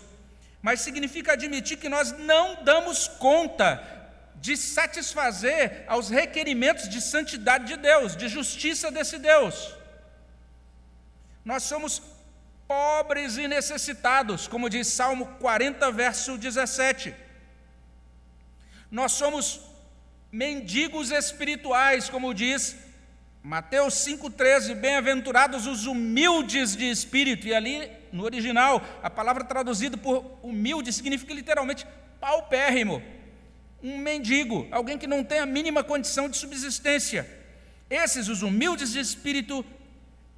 mas 0.62 0.82
significa 0.82 1.34
admitir 1.34 1.78
que 1.78 1.90
nós 1.90 2.12
não 2.12 2.64
damos 2.64 3.08
conta 3.08 3.82
de 4.36 4.56
satisfazer 4.56 5.84
aos 5.88 6.10
requerimentos 6.10 6.90
de 6.90 7.02
santidade 7.02 7.66
de 7.66 7.78
Deus, 7.78 8.16
de 8.16 8.28
justiça 8.28 8.92
desse 8.92 9.18
Deus. 9.18 9.74
Nós 11.44 11.64
somos 11.64 12.02
pobres 12.68 13.38
e 13.38 13.48
necessitados, 13.48 14.48
como 14.48 14.70
diz 14.70 14.88
Salmo 14.88 15.26
40, 15.40 15.92
verso 15.92 16.38
17. 16.38 17.16
Nós 18.92 19.14
somos 19.14 19.62
mendigos 20.32 21.12
espirituais, 21.12 22.10
como 22.10 22.34
diz 22.34 22.76
Mateus 23.48 23.94
5,13, 24.06 24.76
bem-aventurados 24.76 25.68
os 25.68 25.86
humildes 25.86 26.76
de 26.76 26.92
espírito, 26.92 27.48
e 27.48 27.56
ali 27.56 27.90
no 28.12 28.26
original, 28.26 28.86
a 29.02 29.10
palavra 29.10 29.42
traduzida 29.42 29.96
por 29.96 30.38
humilde 30.44 30.92
significa 30.92 31.34
literalmente 31.34 31.88
paupérrimo, 32.20 33.02
um 33.82 33.98
mendigo, 34.00 34.68
alguém 34.70 34.98
que 34.98 35.08
não 35.08 35.24
tem 35.24 35.40
a 35.40 35.46
mínima 35.46 35.82
condição 35.82 36.28
de 36.28 36.36
subsistência. 36.36 37.26
Esses, 37.90 38.28
os 38.28 38.42
humildes 38.42 38.92
de 38.92 39.00
espírito, 39.00 39.66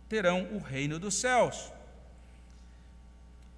terão 0.08 0.48
o 0.52 0.60
reino 0.60 1.00
dos 1.00 1.16
céus. 1.16 1.72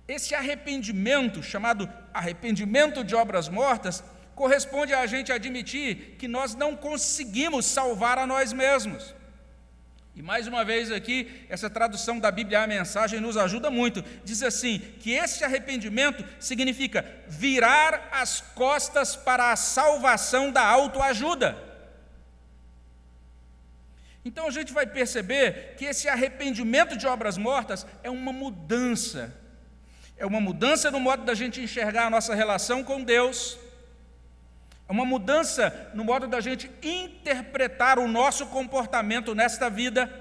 esse 0.08 0.34
arrependimento, 0.34 1.44
chamado 1.44 1.92
arrependimento 2.14 3.04
de 3.04 3.16
obras 3.16 3.50
mortas, 3.50 4.02
corresponde 4.34 4.94
a 4.94 5.06
gente 5.06 5.30
admitir 5.30 6.16
que 6.18 6.30
nós 6.30 6.56
não 6.56 6.74
conseguimos 6.74 7.66
salvar 7.66 8.18
a 8.18 8.26
nós 8.26 8.54
mesmos. 8.54 9.14
E 10.14 10.22
mais 10.22 10.46
uma 10.46 10.66
vez 10.66 10.92
aqui, 10.92 11.46
essa 11.48 11.70
tradução 11.70 12.20
da 12.20 12.30
Bíblia 12.30 12.62
a 12.62 12.68
mensagem 12.68 13.22
nos 13.22 13.38
ajuda 13.38 13.72
muito. 13.72 14.04
Diz 14.24 14.44
assim: 14.44 14.80
que 15.00 15.12
esse 15.12 15.44
arrependimento 15.44 16.24
significa 16.40 17.06
virar 17.28 18.10
as 18.12 18.42
costas 18.42 19.16
para 19.16 19.52
a 19.52 19.56
salvação 19.56 20.52
da 20.52 20.66
autoajuda. 20.66 21.58
Então 24.24 24.48
a 24.48 24.52
gente 24.52 24.74
vai 24.74 24.86
perceber 24.86 25.76
que 25.78 25.86
esse 25.86 26.08
arrependimento 26.08 26.98
de 26.98 27.08
obras 27.08 27.38
mortas 27.38 27.88
é 28.04 28.10
uma 28.10 28.34
mudança. 28.34 29.34
É 30.18 30.26
uma 30.26 30.42
mudança 30.42 30.92
no 30.92 31.00
modo 31.00 31.24
da 31.24 31.34
gente 31.34 31.62
enxergar 31.62 32.06
a 32.06 32.10
nossa 32.10 32.36
relação 32.36 32.84
com 32.84 33.02
Deus. 33.02 33.58
É 34.92 34.94
uma 34.94 35.06
mudança 35.06 35.90
no 35.94 36.04
modo 36.04 36.28
da 36.28 36.42
gente 36.42 36.70
interpretar 36.84 37.98
o 37.98 38.10
nosso 38.10 38.48
comportamento 38.48 39.34
nesta 39.34 39.70
vida. 39.70 40.12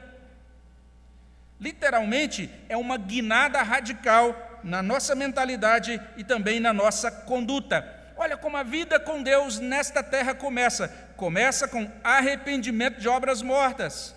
Literalmente, 1.61 2.49
é 2.69 2.77
uma 2.77 2.97
guinada 2.97 3.61
radical 3.63 4.61
na 4.63 4.81
nossa 4.81 5.17
mentalidade 5.17 6.01
e 6.17 6.23
também 6.23 6.61
na 6.61 6.73
nossa 6.73 7.11
conduta. 7.11 7.85
Olha 8.17 8.37
como 8.37 8.57
a 8.57 8.63
vida 8.63 9.01
com 9.01 9.21
Deus 9.21 9.59
nesta 9.59 10.05
terra 10.05 10.37
começa. 10.37 10.87
Começa 11.17 11.67
com 11.67 11.91
arrependimento 12.05 13.01
de 13.01 13.09
obras 13.09 13.43
mortas. 13.43 14.15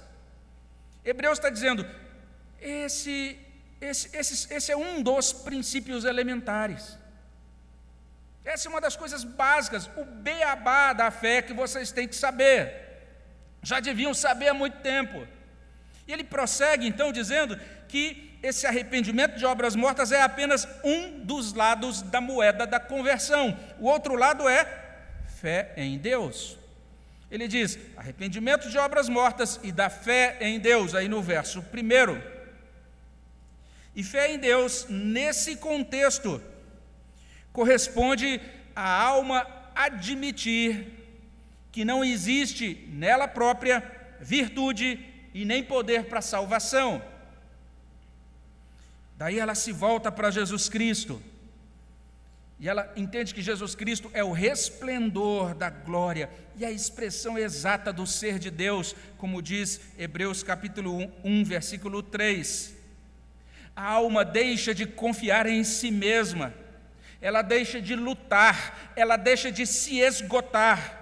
Hebreus 1.04 1.40
está 1.40 1.50
dizendo: 1.50 1.84
esse, 2.62 3.40
esse, 3.82 4.16
esse, 4.16 4.54
esse 4.54 4.72
é 4.72 4.78
um 4.78 5.02
dos 5.02 5.34
princípios 5.34 6.06
elementares. 6.06 7.02
Essa 8.46 8.68
é 8.68 8.70
uma 8.70 8.82
das 8.82 8.96
coisas 8.96 9.24
básicas, 9.24 9.90
o 9.96 10.04
beabá 10.04 10.94
da 10.94 11.10
fé 11.10 11.42
que 11.42 11.54
vocês 11.54 11.92
têm 11.92 12.08
que 12.08 12.16
saber. 12.16 12.74
Já 13.62 13.80
deviam 13.80 14.14
saber 14.14 14.50
há 14.50 14.54
muito 14.54 14.78
tempo. 14.80 15.26
E 16.06 16.12
ele 16.12 16.24
prossegue 16.24 16.86
então 16.86 17.12
dizendo 17.12 17.58
que 17.88 18.38
esse 18.44 18.68
arrependimento 18.68 19.38
de 19.38 19.46
obras 19.46 19.74
mortas 19.74 20.12
é 20.12 20.22
apenas 20.22 20.68
um 20.84 21.20
dos 21.20 21.54
lados 21.54 22.02
da 22.02 22.20
moeda 22.20 22.68
da 22.68 22.80
conversão. 22.80 23.58
O 23.80 23.88
outro 23.88 24.16
lado 24.16 24.50
é 24.50 24.66
fé 25.40 25.72
em 25.78 25.98
Deus. 25.98 26.58
Ele 27.32 27.48
diz: 27.48 27.80
arrependimento 27.96 28.70
de 28.70 28.78
obras 28.78 29.08
mortas 29.08 29.60
e 29.64 29.72
da 29.72 29.90
fé 29.90 30.38
em 30.42 30.60
Deus, 30.60 30.94
aí 30.94 31.08
no 31.08 31.22
verso 31.22 31.62
primeiro. 31.64 32.22
E 33.96 34.04
fé 34.04 34.34
em 34.34 34.38
Deus, 34.38 34.88
nesse 34.90 35.56
contexto, 35.56 36.42
corresponde 37.54 38.42
à 38.76 39.02
alma 39.02 39.48
admitir 39.74 40.88
que 41.72 41.86
não 41.86 42.04
existe 42.04 42.86
nela 42.90 43.28
própria 43.28 43.82
virtude 44.20 45.00
e 45.34 45.46
nem 45.46 45.64
poder 45.64 46.06
para 46.06 46.22
salvação 46.22 47.02
Daí 49.24 49.40
ela 49.40 49.56
se 49.56 49.72
volta 49.72 50.12
para 50.12 50.32
Jesus 50.32 50.68
Cristo. 50.68 51.22
E 52.60 52.68
ela 52.68 52.92
entende 52.96 53.34
que 53.34 53.42
Jesus 53.42 53.76
Cristo 53.76 54.12
é 54.14 54.24
o 54.24 54.34
resplendor 54.34 55.56
da 55.56 55.70
glória 55.70 56.30
e 56.58 56.66
a 56.66 56.72
expressão 56.72 57.38
exata 57.38 57.92
do 57.92 58.06
ser 58.06 58.40
de 58.40 58.50
Deus, 58.50 58.94
como 59.18 59.42
diz 59.42 59.80
Hebreus 59.98 60.44
capítulo 60.44 60.98
1, 60.98 61.12
1 61.24 61.46
versículo 61.46 62.02
3. 62.04 62.76
A 63.76 63.92
alma 63.92 64.24
deixa 64.24 64.74
de 64.74 64.86
confiar 64.86 65.46
em 65.46 65.64
si 65.64 65.90
mesma, 65.90 66.54
ela 67.24 67.42
deixa 67.42 67.82
de 67.82 67.96
lutar, 67.96 68.92
ela 68.98 69.16
deixa 69.16 69.50
de 69.50 69.66
se 69.66 70.00
esgotar, 70.02 71.00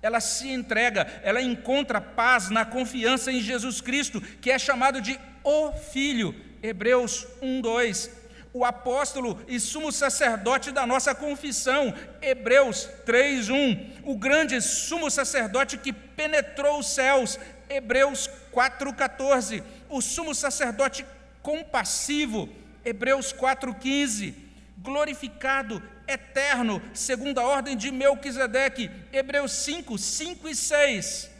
ela 0.00 0.18
se 0.18 0.48
entrega, 0.48 1.06
ela 1.22 1.42
encontra 1.42 2.00
paz 2.00 2.48
na 2.48 2.64
confiança 2.64 3.30
em 3.30 3.38
Jesus 3.38 3.82
Cristo, 3.82 4.18
que 4.40 4.50
é 4.50 4.58
chamado 4.58 4.98
de 4.98 5.20
o 5.44 5.70
Filho 5.72 6.34
Hebreus 6.62 7.26
1, 7.42 7.60
2. 7.60 8.10
O 8.54 8.64
apóstolo 8.64 9.38
e 9.46 9.60
sumo 9.60 9.92
sacerdote 9.92 10.72
da 10.72 10.86
nossa 10.86 11.14
confissão, 11.14 11.94
Hebreus 12.22 12.88
3, 13.04 13.50
1. 13.50 13.90
O 14.04 14.16
grande 14.16 14.62
sumo 14.62 15.10
sacerdote 15.10 15.76
que 15.76 15.92
penetrou 15.92 16.78
os 16.78 16.88
céus, 16.88 17.38
Hebreus 17.68 18.26
4, 18.50 18.90
14. 18.94 19.62
O 19.90 20.00
sumo 20.00 20.34
sacerdote 20.34 21.04
compassivo, 21.42 22.48
Hebreus 22.82 23.32
4, 23.32 23.74
15. 23.74 24.47
Glorificado, 24.80 25.82
eterno, 26.06 26.80
segundo 26.94 27.40
a 27.40 27.44
ordem 27.44 27.76
de 27.76 27.90
Melquisedeque, 27.90 28.90
Hebreus 29.12 29.50
5, 29.52 29.98
5 29.98 30.48
e 30.48 30.54
6. 30.54 31.30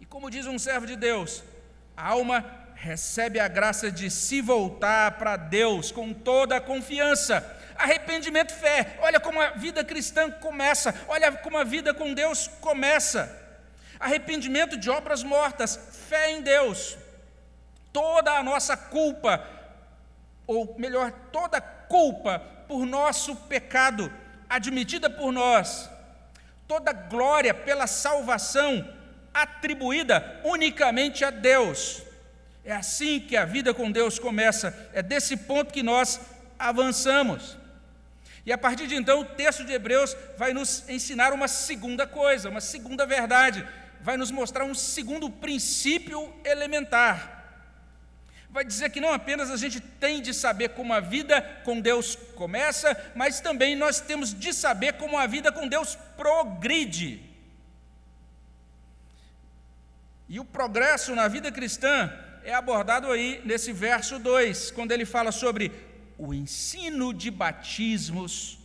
E 0.00 0.06
como 0.06 0.30
diz 0.30 0.46
um 0.46 0.58
servo 0.58 0.86
de 0.86 0.94
Deus, 0.94 1.42
a 1.96 2.08
alma 2.08 2.44
recebe 2.76 3.40
a 3.40 3.48
graça 3.48 3.90
de 3.90 4.08
se 4.10 4.40
voltar 4.40 5.18
para 5.18 5.36
Deus 5.36 5.90
com 5.90 6.12
toda 6.12 6.56
a 6.56 6.60
confiança. 6.60 7.44
Arrependimento, 7.74 8.54
fé. 8.54 8.96
Olha 9.00 9.18
como 9.18 9.40
a 9.40 9.50
vida 9.50 9.84
cristã 9.84 10.30
começa. 10.30 10.94
Olha 11.08 11.32
como 11.32 11.58
a 11.58 11.64
vida 11.64 11.92
com 11.92 12.14
Deus 12.14 12.48
começa. 12.60 13.44
Arrependimento 13.98 14.76
de 14.76 14.88
obras 14.88 15.22
mortas, 15.22 15.76
fé 16.08 16.30
em 16.30 16.42
Deus. 16.42 16.96
Toda 17.92 18.32
a 18.32 18.42
nossa 18.42 18.76
culpa, 18.76 19.44
ou 20.46 20.76
melhor, 20.78 21.10
toda 21.32 21.60
culpa 21.88 22.38
por 22.68 22.84
nosso 22.84 23.34
pecado, 23.34 24.12
admitida 24.48 25.08
por 25.08 25.32
nós, 25.32 25.88
toda 26.66 26.92
glória 26.92 27.54
pela 27.54 27.86
salvação 27.86 28.88
atribuída 29.32 30.40
unicamente 30.44 31.24
a 31.24 31.30
Deus. 31.30 32.02
É 32.64 32.72
assim 32.72 33.20
que 33.20 33.36
a 33.36 33.44
vida 33.44 33.72
com 33.72 33.90
Deus 33.90 34.18
começa, 34.18 34.90
é 34.92 35.02
desse 35.02 35.36
ponto 35.36 35.72
que 35.72 35.82
nós 35.82 36.20
avançamos. 36.58 37.56
E 38.44 38.52
a 38.52 38.58
partir 38.58 38.86
de 38.86 38.94
então, 38.94 39.20
o 39.20 39.24
texto 39.24 39.64
de 39.64 39.72
Hebreus 39.72 40.16
vai 40.38 40.52
nos 40.52 40.88
ensinar 40.88 41.32
uma 41.32 41.48
segunda 41.48 42.06
coisa, 42.06 42.48
uma 42.48 42.60
segunda 42.60 43.04
verdade, 43.04 43.66
vai 44.00 44.16
nos 44.16 44.30
mostrar 44.30 44.64
um 44.64 44.74
segundo 44.74 45.28
princípio 45.28 46.32
elementar. 46.44 47.35
Vai 48.56 48.64
dizer 48.64 48.88
que 48.88 49.02
não 49.02 49.12
apenas 49.12 49.50
a 49.50 49.56
gente 49.58 49.78
tem 49.80 50.22
de 50.22 50.32
saber 50.32 50.70
como 50.70 50.90
a 50.94 50.98
vida 50.98 51.42
com 51.62 51.78
Deus 51.78 52.16
começa, 52.34 52.96
mas 53.14 53.38
também 53.38 53.76
nós 53.76 54.00
temos 54.00 54.32
de 54.32 54.50
saber 54.54 54.94
como 54.94 55.18
a 55.18 55.26
vida 55.26 55.52
com 55.52 55.68
Deus 55.68 55.94
progride. 56.16 57.22
E 60.26 60.40
o 60.40 60.44
progresso 60.58 61.14
na 61.14 61.28
vida 61.28 61.52
cristã 61.52 62.10
é 62.44 62.54
abordado 62.54 63.12
aí 63.12 63.42
nesse 63.44 63.74
verso 63.74 64.18
2, 64.18 64.70
quando 64.70 64.92
ele 64.92 65.04
fala 65.04 65.32
sobre 65.32 65.70
o 66.16 66.32
ensino 66.32 67.12
de 67.12 67.30
batismos 67.30 68.58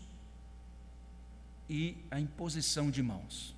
e 1.69 1.97
a 2.10 2.17
imposição 2.17 2.89
de 2.89 3.04
mãos. 3.04 3.54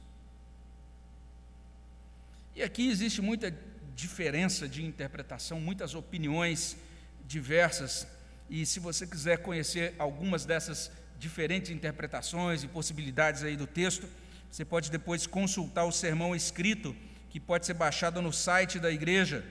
E 2.56 2.64
aqui 2.64 2.90
existe 2.90 3.22
muita 3.22 3.56
diferença 3.96 4.68
de 4.68 4.84
interpretação, 4.84 5.60
muitas 5.60 5.96
opiniões 5.96 6.78
diversas, 7.26 8.08
e 8.50 8.66
se 8.66 8.80
você 8.80 9.08
quiser 9.08 9.38
conhecer 9.40 9.96
algumas 9.98 10.46
dessas 10.46 10.92
diferentes 11.18 11.72
interpretações 11.72 12.64
e 12.64 12.68
possibilidades 12.68 13.44
aí 13.44 13.56
do 13.56 13.66
texto, 13.66 14.08
você 14.52 14.66
pode 14.66 14.92
depois 14.92 15.26
consultar 15.26 15.86
o 15.86 15.92
sermão 15.92 16.36
escrito, 16.36 16.96
que 17.30 17.40
pode 17.40 17.66
ser 17.66 17.74
baixado 17.74 18.22
no 18.22 18.32
site 18.32 18.80
da 18.80 18.92
igreja 18.92 19.44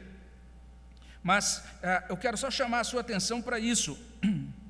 mas 1.22 1.62
ah, 1.82 2.04
eu 2.08 2.16
quero 2.16 2.36
só 2.36 2.50
chamar 2.50 2.80
a 2.80 2.84
sua 2.84 3.00
atenção 3.00 3.40
para 3.40 3.58
isso. 3.58 3.98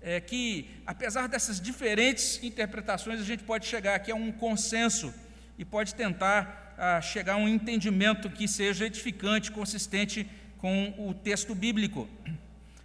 É 0.00 0.20
que, 0.20 0.80
apesar 0.86 1.26
dessas 1.26 1.60
diferentes 1.60 2.40
interpretações, 2.40 3.20
a 3.20 3.24
gente 3.24 3.42
pode 3.42 3.66
chegar 3.66 3.96
aqui 3.96 4.12
a 4.12 4.14
um 4.14 4.30
consenso 4.30 5.12
e 5.58 5.64
pode 5.64 5.92
tentar 5.92 6.67
ah, 6.78 7.00
chegar 7.00 7.34
a 7.34 7.36
um 7.36 7.48
entendimento 7.48 8.30
que 8.30 8.46
seja 8.46 8.86
edificante, 8.86 9.50
consistente 9.50 10.28
com 10.58 10.94
o 10.98 11.12
texto 11.12 11.54
bíblico. 11.54 12.08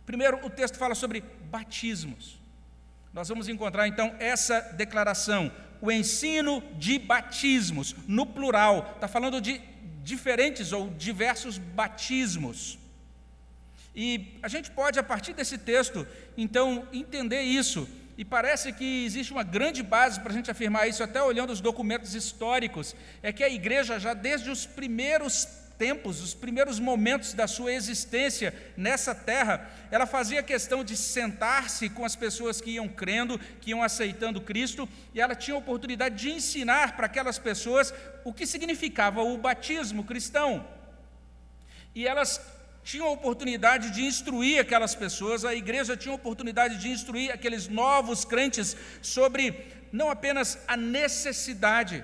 Primeiro, 0.05 0.45
o 0.45 0.49
texto 0.49 0.77
fala 0.77 0.95
sobre 0.95 1.23
batismos. 1.51 2.39
Nós 3.13 3.29
vamos 3.29 3.47
encontrar 3.47 3.87
então 3.87 4.15
essa 4.19 4.59
declaração, 4.75 5.51
o 5.79 5.91
ensino 5.91 6.63
de 6.77 6.97
batismos, 6.97 7.95
no 8.07 8.25
plural, 8.25 8.93
está 8.95 9.07
falando 9.07 9.39
de 9.39 9.61
diferentes 10.03 10.71
ou 10.71 10.89
diversos 10.89 11.57
batismos. 11.57 12.79
E 13.95 14.39
a 14.41 14.47
gente 14.47 14.71
pode, 14.71 14.97
a 14.97 15.03
partir 15.03 15.33
desse 15.33 15.57
texto, 15.57 16.07
então, 16.35 16.87
entender 16.91 17.41
isso. 17.43 17.87
E 18.17 18.23
parece 18.23 18.71
que 18.71 19.05
existe 19.05 19.31
uma 19.31 19.43
grande 19.43 19.81
base 19.81 20.19
para 20.19 20.31
a 20.31 20.35
gente 20.35 20.51
afirmar 20.51 20.87
isso, 20.87 21.03
até 21.03 21.21
olhando 21.21 21.51
os 21.51 21.61
documentos 21.61 22.13
históricos, 22.13 22.95
é 23.23 23.33
que 23.33 23.43
a 23.43 23.49
igreja, 23.49 23.99
já 23.99 24.13
desde 24.13 24.49
os 24.51 24.65
primeiros 24.65 25.47
tempos, 25.77 26.21
os 26.21 26.33
primeiros 26.33 26.79
momentos 26.79 27.33
da 27.33 27.47
sua 27.47 27.73
existência 27.73 28.53
nessa 28.77 29.15
terra, 29.15 29.69
ela 29.89 30.05
fazia 30.05 30.43
questão 30.43 30.83
de 30.83 30.95
sentar-se 30.95 31.89
com 31.89 32.05
as 32.05 32.15
pessoas 32.15 32.61
que 32.61 32.71
iam 32.71 32.87
crendo, 32.87 33.39
que 33.59 33.71
iam 33.71 33.81
aceitando 33.81 34.41
Cristo, 34.41 34.87
e 35.13 35.19
ela 35.19 35.35
tinha 35.35 35.55
a 35.55 35.59
oportunidade 35.59 36.15
de 36.15 36.31
ensinar 36.31 36.95
para 36.95 37.07
aquelas 37.07 37.39
pessoas 37.39 37.93
o 38.23 38.31
que 38.31 38.45
significava 38.45 39.23
o 39.23 39.37
batismo 39.37 40.03
cristão. 40.03 40.65
E 41.95 42.07
elas 42.07 42.39
tinham 42.83 43.07
a 43.07 43.11
oportunidade 43.11 43.91
de 43.91 44.03
instruir 44.03 44.59
aquelas 44.59 44.93
pessoas, 44.93 45.45
a 45.45 45.55
igreja 45.55 45.95
tinha 45.95 46.11
a 46.11 46.15
oportunidade 46.15 46.77
de 46.77 46.89
instruir 46.89 47.31
aqueles 47.31 47.67
novos 47.67 48.25
crentes 48.25 48.75
sobre 49.01 49.67
não 49.91 50.09
apenas 50.09 50.59
a 50.67 50.75
necessidade, 50.75 52.03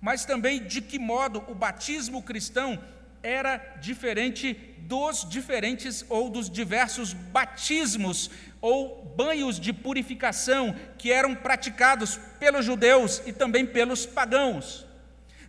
mas 0.00 0.24
também 0.24 0.64
de 0.64 0.80
que 0.80 0.98
modo 0.98 1.44
o 1.48 1.54
batismo 1.54 2.22
cristão 2.22 2.78
era 3.22 3.56
diferente 3.80 4.52
dos 4.80 5.26
diferentes 5.28 6.04
ou 6.08 6.28
dos 6.28 6.50
diversos 6.50 7.12
batismos 7.12 8.30
ou 8.60 9.04
banhos 9.16 9.58
de 9.58 9.72
purificação 9.72 10.74
que 10.98 11.10
eram 11.10 11.34
praticados 11.34 12.18
pelos 12.38 12.64
judeus 12.64 13.22
e 13.26 13.32
também 13.32 13.64
pelos 13.64 14.04
pagãos. 14.04 14.86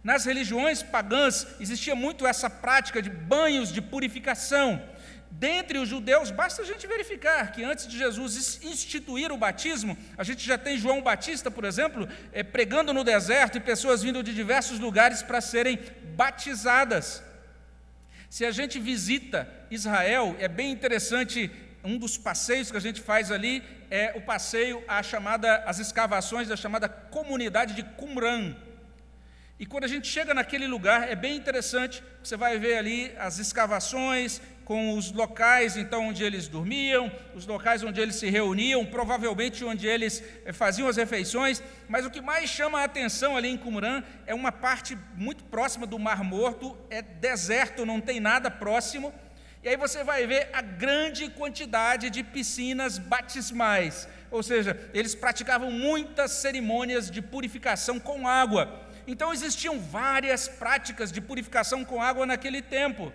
Nas 0.06 0.24
religiões 0.24 0.84
pagãs 0.84 1.48
existia 1.60 1.96
muito 1.96 2.28
essa 2.28 2.48
prática 2.48 3.02
de 3.02 3.10
banhos 3.10 3.74
de 3.74 3.82
purificação. 3.82 4.80
Dentre 5.32 5.80
os 5.80 5.90
judeus, 5.90 6.30
basta 6.30 6.62
a 6.62 6.66
gente 6.66 6.86
verificar 6.86 7.52
que 7.52 7.64
antes 7.64 7.88
de 7.88 7.98
Jesus 7.98 8.60
instituir 8.64 9.32
o 9.32 9.38
batismo, 9.38 9.98
a 10.16 10.24
gente 10.24 10.46
já 10.46 10.60
tem 10.60 10.78
João 10.78 11.02
Batista, 11.02 11.50
por 11.50 11.66
exemplo, 11.66 12.08
é, 12.32 12.44
pregando 12.44 12.94
no 12.94 13.04
deserto 13.04 13.58
e 13.58 13.60
pessoas 13.60 14.04
vindo 14.04 14.22
de 14.22 14.32
diversos 14.36 14.78
lugares 14.78 15.24
para 15.24 15.42
serem 15.42 15.80
batizadas. 16.16 17.24
Se 18.30 18.46
a 18.46 18.52
gente 18.52 18.80
visita 18.80 19.50
Israel, 19.72 20.36
é 20.38 20.48
bem 20.48 20.72
interessante, 20.72 21.50
um 21.84 21.98
dos 21.98 22.16
passeios 22.16 22.70
que 22.70 22.78
a 22.78 22.86
gente 22.88 23.02
faz 23.02 23.32
ali 23.32 23.64
é 23.90 24.14
o 24.16 24.22
passeio 24.22 24.84
à 24.88 25.02
chamada, 25.02 25.64
as 25.66 25.80
escavações 25.80 26.48
da 26.48 26.56
chamada 26.56 26.88
comunidade 26.88 27.74
de 27.74 27.82
Qumran. 27.82 28.56
E 29.58 29.66
quando 29.66 29.86
a 29.86 29.88
gente 29.88 30.06
chega 30.08 30.34
naquele 30.34 30.68
lugar, 30.68 31.10
é 31.10 31.16
bem 31.16 31.38
interessante, 31.38 32.04
você 32.22 32.36
vai 32.36 32.60
ver 32.60 32.78
ali 32.78 33.14
as 33.18 33.40
escavações 33.40 34.42
com 34.66 34.98
os 34.98 35.14
locais 35.14 35.78
então 35.78 36.10
onde 36.10 36.26
eles 36.26 36.50
dormiam, 36.50 37.10
os 37.34 37.48
locais 37.48 37.82
onde 37.82 38.02
eles 38.02 38.18
se 38.18 38.30
reuniam, 38.30 38.86
provavelmente 38.86 39.64
onde 39.64 39.88
eles 39.88 40.22
eh, 40.44 40.52
faziam 40.52 40.90
as 40.90 40.98
refeições, 40.98 41.64
mas 41.88 42.06
o 42.06 42.10
que 42.10 42.20
mais 42.20 42.50
chama 42.50 42.82
a 42.82 42.84
atenção 42.84 43.38
ali 43.38 43.48
em 43.48 43.58
Qumran 43.58 44.04
é 44.28 44.36
uma 44.36 44.52
parte 44.52 44.98
muito 45.16 45.46
próxima 45.46 45.88
do 45.88 45.98
Mar 45.98 46.22
Morto, 46.22 46.76
é 46.90 47.02
deserto, 47.02 47.86
não 47.86 48.02
tem 48.02 48.20
nada 48.20 48.52
próximo. 48.52 49.14
E 49.64 49.70
aí 49.70 49.78
você 49.78 50.04
vai 50.04 50.28
ver 50.28 50.50
a 50.52 50.62
grande 50.62 51.30
quantidade 51.30 52.10
de 52.10 52.24
piscinas 52.24 53.00
batismais, 53.00 54.08
ou 54.30 54.44
seja, 54.44 54.78
eles 54.94 55.16
praticavam 55.16 55.72
muitas 55.72 56.32
cerimônias 56.32 57.10
de 57.10 57.22
purificação 57.22 58.00
com 58.00 58.28
água. 58.28 58.85
Então 59.08 59.32
existiam 59.32 59.80
várias 59.80 60.48
práticas 60.48 61.12
de 61.12 61.22
purificação 61.22 61.86
com 61.86 62.02
água 62.02 62.26
naquele 62.26 62.62
tempo. 62.62 63.14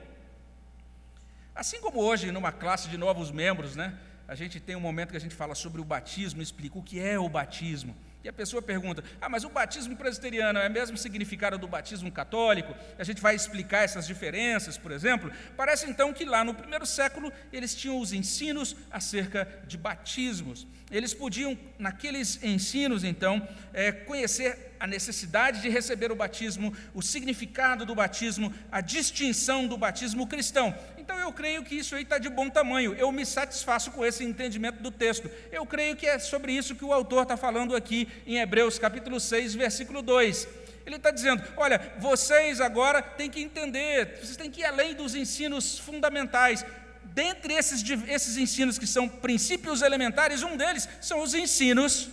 Assim 1.55 1.81
como 1.81 2.01
hoje, 2.01 2.31
numa 2.31 2.53
classe 2.53 2.89
de 2.89 2.97
novos 2.97 3.31
membros, 3.31 3.75
né, 3.75 3.99
a 4.29 4.35
gente 4.35 4.61
tem 4.61 4.77
um 4.77 4.81
momento 4.81 5.11
que 5.11 5.17
a 5.17 5.21
gente 5.21 5.35
fala 5.35 5.55
sobre 5.55 5.81
o 5.81 5.85
batismo, 5.85 6.41
explica 6.41 6.79
o 6.79 6.83
que 6.83 7.01
é 7.01 7.19
o 7.19 7.29
batismo. 7.29 7.97
E 8.23 8.29
a 8.29 8.33
pessoa 8.33 8.61
pergunta: 8.61 9.03
ah, 9.21 9.29
mas 9.29 9.45
o 9.45 9.49
batismo 9.49 9.97
presbiteriano 9.97 10.59
é 10.59 10.69
mesmo 10.69 10.97
significado 10.97 11.57
do 11.57 11.67
batismo 11.67 12.13
católico? 12.13 12.75
A 12.99 13.05
gente 13.05 13.21
vai 13.21 13.35
explicar 13.35 13.83
essas 13.83 14.07
diferenças, 14.07 14.77
por 14.77 14.93
exemplo. 14.93 15.33
Parece 15.57 15.89
então 15.89 16.13
que 16.13 16.25
lá 16.25 16.45
no 16.45 16.55
primeiro 16.55 16.85
século 16.85 17.33
eles 17.53 17.75
tinham 17.75 17.99
os 17.99 18.13
ensinos 18.13 18.77
acerca 18.91 19.49
de 19.67 19.79
batismos. 19.79 20.67
Eles 20.91 21.15
podiam, 21.15 21.57
naqueles 21.79 22.43
ensinos, 22.43 23.05
então, 23.05 23.47
é, 23.73 23.93
conhecer 23.93 24.71
a 24.81 24.87
necessidade 24.87 25.61
de 25.61 25.69
receber 25.69 26.11
o 26.11 26.17
batismo, 26.17 26.75
o 26.93 27.03
significado 27.03 27.87
do 27.87 27.95
batismo, 27.95 28.53
a 28.73 28.81
distinção 28.81 29.67
do 29.67 29.77
batismo 29.77 30.27
cristão. 30.27 30.75
Então 31.11 31.19
eu 31.19 31.33
creio 31.33 31.65
que 31.65 31.75
isso 31.75 31.97
aí 31.97 32.05
está 32.05 32.19
de 32.19 32.29
bom 32.29 32.49
tamanho. 32.49 32.95
Eu 32.95 33.11
me 33.11 33.27
satisfaço 33.27 33.91
com 33.91 34.07
esse 34.07 34.23
entendimento 34.23 34.81
do 34.81 34.93
texto. 34.93 35.29
Eu 35.51 35.67
creio 35.67 35.97
que 35.97 36.07
é 36.07 36.21
sobre 36.21 36.53
isso 36.53 36.77
que 36.77 36.85
o 36.85 36.93
autor 36.93 37.25
está 37.25 37.37
falando 37.37 37.75
aqui 37.75 38.07
em 38.25 38.39
Hebreus 38.39 38.79
capítulo 38.79 39.19
6, 39.19 39.57
versículo 39.57 40.03
2. 40.03 40.47
Ele 40.87 40.95
está 40.95 41.11
dizendo: 41.11 41.43
olha, 41.57 41.95
vocês 41.99 42.61
agora 42.61 43.03
têm 43.03 43.29
que 43.29 43.41
entender, 43.41 44.21
vocês 44.21 44.37
têm 44.37 44.49
que 44.49 44.61
ir 44.61 44.65
além 44.67 44.95
dos 44.95 45.17
ensinos 45.17 45.81
fundamentais. 45.81 46.65
Dentre 47.03 47.55
esses, 47.55 47.83
esses 48.07 48.37
ensinos 48.37 48.79
que 48.79 48.87
são 48.87 49.09
princípios 49.09 49.83
elementares, 49.83 50.45
um 50.45 50.57
deles 50.57 50.89
são 51.01 51.23
os 51.23 51.35
ensinos 51.35 52.09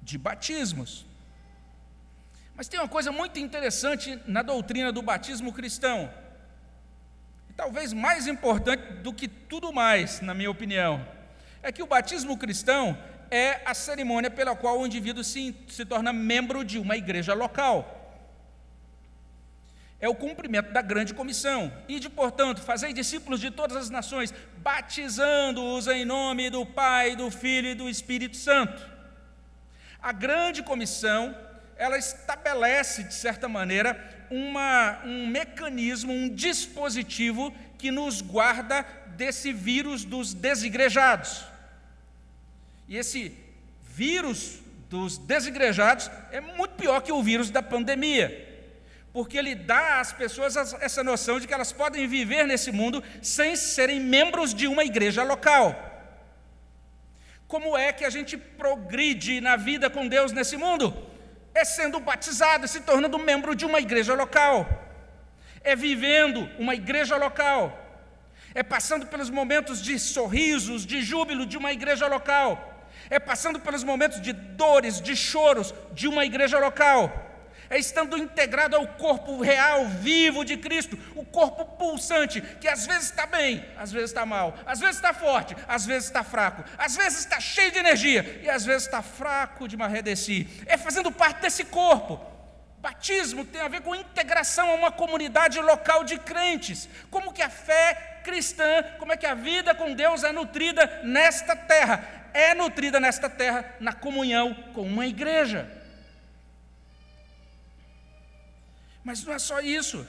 de 0.00 0.16
batismos. 0.16 1.04
Mas 2.54 2.66
tem 2.66 2.80
uma 2.80 2.88
coisa 2.88 3.12
muito 3.12 3.38
interessante 3.38 4.18
na 4.26 4.40
doutrina 4.40 4.90
do 4.90 5.02
batismo 5.02 5.52
cristão 5.52 6.10
talvez 7.56 7.92
mais 7.92 8.26
importante 8.26 8.82
do 9.02 9.12
que 9.12 9.26
tudo 9.26 9.72
mais, 9.72 10.20
na 10.20 10.34
minha 10.34 10.50
opinião, 10.50 11.06
é 11.62 11.72
que 11.72 11.82
o 11.82 11.86
batismo 11.86 12.36
cristão 12.36 12.96
é 13.30 13.60
a 13.64 13.74
cerimônia 13.74 14.30
pela 14.30 14.54
qual 14.54 14.78
o 14.78 14.86
indivíduo 14.86 15.24
se, 15.24 15.56
se 15.68 15.84
torna 15.84 16.12
membro 16.12 16.64
de 16.64 16.78
uma 16.78 16.96
igreja 16.96 17.34
local. 17.34 17.94
É 19.98 20.08
o 20.08 20.14
cumprimento 20.14 20.72
da 20.72 20.82
grande 20.82 21.14
comissão. 21.14 21.72
E 21.88 21.98
de, 21.98 22.10
portanto, 22.10 22.60
fazer 22.60 22.92
discípulos 22.92 23.40
de 23.40 23.50
todas 23.50 23.76
as 23.76 23.90
nações, 23.90 24.32
batizando-os 24.58 25.86
em 25.86 26.04
nome 26.04 26.50
do 26.50 26.66
Pai, 26.66 27.16
do 27.16 27.30
Filho 27.30 27.70
e 27.70 27.74
do 27.74 27.88
Espírito 27.88 28.36
Santo. 28.36 28.80
A 30.00 30.12
grande 30.12 30.62
comissão, 30.62 31.34
ela 31.76 31.96
estabelece, 31.96 33.04
de 33.04 33.14
certa 33.14 33.48
maneira, 33.48 34.15
uma, 34.30 35.00
um 35.04 35.26
mecanismo, 35.26 36.12
um 36.12 36.28
dispositivo 36.28 37.54
que 37.78 37.90
nos 37.90 38.20
guarda 38.20 38.84
desse 39.16 39.52
vírus 39.52 40.04
dos 40.04 40.34
desigrejados. 40.34 41.44
E 42.88 42.96
esse 42.96 43.32
vírus 43.82 44.60
dos 44.88 45.18
desigrejados 45.18 46.10
é 46.30 46.40
muito 46.40 46.74
pior 46.74 47.00
que 47.00 47.12
o 47.12 47.22
vírus 47.22 47.50
da 47.50 47.62
pandemia, 47.62 48.44
porque 49.12 49.36
ele 49.36 49.54
dá 49.54 50.00
às 50.00 50.12
pessoas 50.12 50.56
essa 50.56 51.02
noção 51.02 51.40
de 51.40 51.46
que 51.46 51.54
elas 51.54 51.72
podem 51.72 52.06
viver 52.06 52.46
nesse 52.46 52.70
mundo 52.70 53.02
sem 53.22 53.56
serem 53.56 53.98
membros 53.98 54.54
de 54.54 54.66
uma 54.66 54.84
igreja 54.84 55.22
local. 55.22 55.74
Como 57.48 57.76
é 57.76 57.92
que 57.92 58.04
a 58.04 58.10
gente 58.10 58.36
progride 58.36 59.40
na 59.40 59.56
vida 59.56 59.88
com 59.88 60.06
Deus 60.06 60.32
nesse 60.32 60.56
mundo? 60.56 60.94
É 61.56 61.64
sendo 61.64 61.98
batizado, 61.98 62.68
se 62.68 62.80
tornando 62.80 63.18
membro 63.18 63.54
de 63.54 63.64
uma 63.64 63.80
igreja 63.80 64.14
local, 64.14 64.68
é 65.64 65.74
vivendo 65.74 66.48
uma 66.58 66.74
igreja 66.74 67.16
local, 67.16 67.62
é 68.54 68.62
passando 68.62 69.06
pelos 69.06 69.30
momentos 69.30 69.82
de 69.82 69.98
sorrisos, 69.98 70.84
de 70.84 71.02
júbilo 71.02 71.46
de 71.46 71.56
uma 71.56 71.72
igreja 71.72 72.06
local, 72.06 72.50
é 73.08 73.18
passando 73.18 73.58
pelos 73.58 73.82
momentos 73.82 74.20
de 74.20 74.32
dores, 74.34 75.00
de 75.00 75.16
choros 75.16 75.74
de 75.92 76.06
uma 76.06 76.24
igreja 76.26 76.58
local 76.58 77.25
é 77.68 77.78
estando 77.78 78.16
integrado 78.16 78.76
ao 78.76 78.86
corpo 78.86 79.40
real, 79.40 79.86
vivo 79.86 80.44
de 80.44 80.56
Cristo, 80.56 80.98
o 81.14 81.24
corpo 81.24 81.64
pulsante, 81.76 82.40
que 82.40 82.68
às 82.68 82.86
vezes 82.86 83.10
está 83.10 83.26
bem, 83.26 83.64
às 83.76 83.92
vezes 83.92 84.10
está 84.10 84.24
mal, 84.24 84.56
às 84.66 84.80
vezes 84.80 84.96
está 84.96 85.12
forte, 85.12 85.56
às 85.66 85.84
vezes 85.84 86.04
está 86.04 86.22
fraco, 86.22 86.64
às 86.78 86.96
vezes 86.96 87.20
está 87.20 87.40
cheio 87.40 87.70
de 87.70 87.78
energia 87.78 88.40
e 88.42 88.48
às 88.48 88.64
vezes 88.64 88.84
está 88.84 89.02
fraco 89.02 89.68
de 89.68 89.76
marredeci. 89.76 90.48
É 90.66 90.76
fazendo 90.76 91.10
parte 91.10 91.40
desse 91.40 91.64
corpo. 91.64 92.20
Batismo 92.78 93.44
tem 93.44 93.60
a 93.60 93.68
ver 93.68 93.80
com 93.80 93.94
integração 93.94 94.70
a 94.70 94.74
uma 94.74 94.92
comunidade 94.92 95.58
local 95.60 96.04
de 96.04 96.18
crentes. 96.18 96.88
Como 97.10 97.32
que 97.32 97.42
a 97.42 97.50
fé 97.50 98.20
cristã, 98.22 98.84
como 98.98 99.12
é 99.12 99.16
que 99.16 99.26
a 99.26 99.34
vida 99.34 99.74
com 99.74 99.92
Deus 99.92 100.22
é 100.22 100.30
nutrida 100.30 101.00
nesta 101.02 101.56
terra? 101.56 102.30
É 102.32 102.54
nutrida 102.54 103.00
nesta 103.00 103.28
terra 103.28 103.64
na 103.80 103.92
comunhão 103.92 104.54
com 104.72 104.82
uma 104.82 105.06
igreja. 105.06 105.68
Mas 109.06 109.22
não 109.22 109.32
é 109.32 109.38
só 109.38 109.60
isso. 109.60 110.04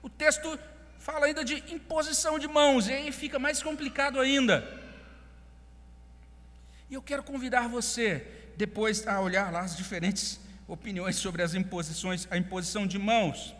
O 0.00 0.08
texto 0.08 0.56
fala 0.96 1.26
ainda 1.26 1.44
de 1.44 1.56
imposição 1.74 2.38
de 2.38 2.46
mãos, 2.46 2.86
e 2.86 2.92
aí 2.92 3.10
fica 3.10 3.36
mais 3.36 3.60
complicado 3.60 4.20
ainda. 4.20 4.56
E 6.88 6.94
eu 6.94 7.02
quero 7.02 7.24
convidar 7.24 7.66
você, 7.66 8.24
depois, 8.56 9.08
a 9.08 9.20
olhar 9.20 9.52
lá 9.52 9.62
as 9.62 9.76
diferentes 9.76 10.38
opiniões 10.68 11.16
sobre 11.16 11.42
as 11.42 11.52
imposições, 11.54 12.28
a 12.30 12.36
imposição 12.36 12.86
de 12.86 12.96
mãos. 12.96 13.56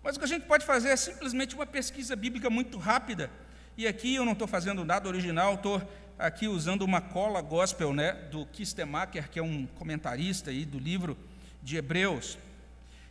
Mas 0.00 0.14
o 0.14 0.20
que 0.20 0.26
a 0.26 0.28
gente 0.28 0.46
pode 0.46 0.64
fazer 0.64 0.90
é 0.90 0.96
simplesmente 0.96 1.56
uma 1.56 1.66
pesquisa 1.66 2.14
bíblica 2.14 2.48
muito 2.48 2.78
rápida. 2.78 3.28
E 3.76 3.84
aqui 3.84 4.14
eu 4.14 4.24
não 4.24 4.34
estou 4.34 4.46
fazendo 4.46 4.84
nada 4.84 5.08
original, 5.08 5.54
estou 5.54 5.82
aqui 6.16 6.46
usando 6.46 6.82
uma 6.82 7.00
cola 7.00 7.42
gospel 7.42 7.92
né, 7.92 8.12
do 8.30 8.46
Kistemacher, 8.46 9.28
que 9.28 9.40
é 9.40 9.42
um 9.42 9.66
comentarista 9.66 10.50
aí 10.50 10.64
do 10.64 10.78
livro 10.78 11.18
de 11.60 11.76
Hebreus. 11.76 12.38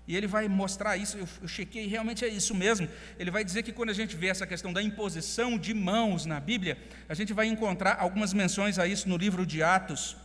E 0.09 0.15
ele 0.17 0.25
vai 0.25 0.47
mostrar 0.47 0.97
isso, 0.97 1.19
eu, 1.19 1.27
eu 1.39 1.47
chequei, 1.47 1.85
realmente 1.85 2.25
é 2.25 2.27
isso 2.27 2.55
mesmo. 2.55 2.89
Ele 3.19 3.29
vai 3.29 3.43
dizer 3.43 3.61
que 3.61 3.71
quando 3.71 3.91
a 3.91 3.93
gente 3.93 4.15
vê 4.15 4.25
essa 4.25 4.47
questão 4.47 4.73
da 4.73 4.81
imposição 4.81 5.55
de 5.55 5.71
mãos 5.71 6.25
na 6.25 6.39
Bíblia, 6.39 6.79
a 7.07 7.13
gente 7.13 7.31
vai 7.31 7.45
encontrar 7.45 7.95
algumas 7.99 8.33
menções 8.33 8.79
a 8.79 8.87
isso 8.87 9.07
no 9.07 9.17
livro 9.17 9.45
de 9.45 9.61
Atos. 9.61 10.17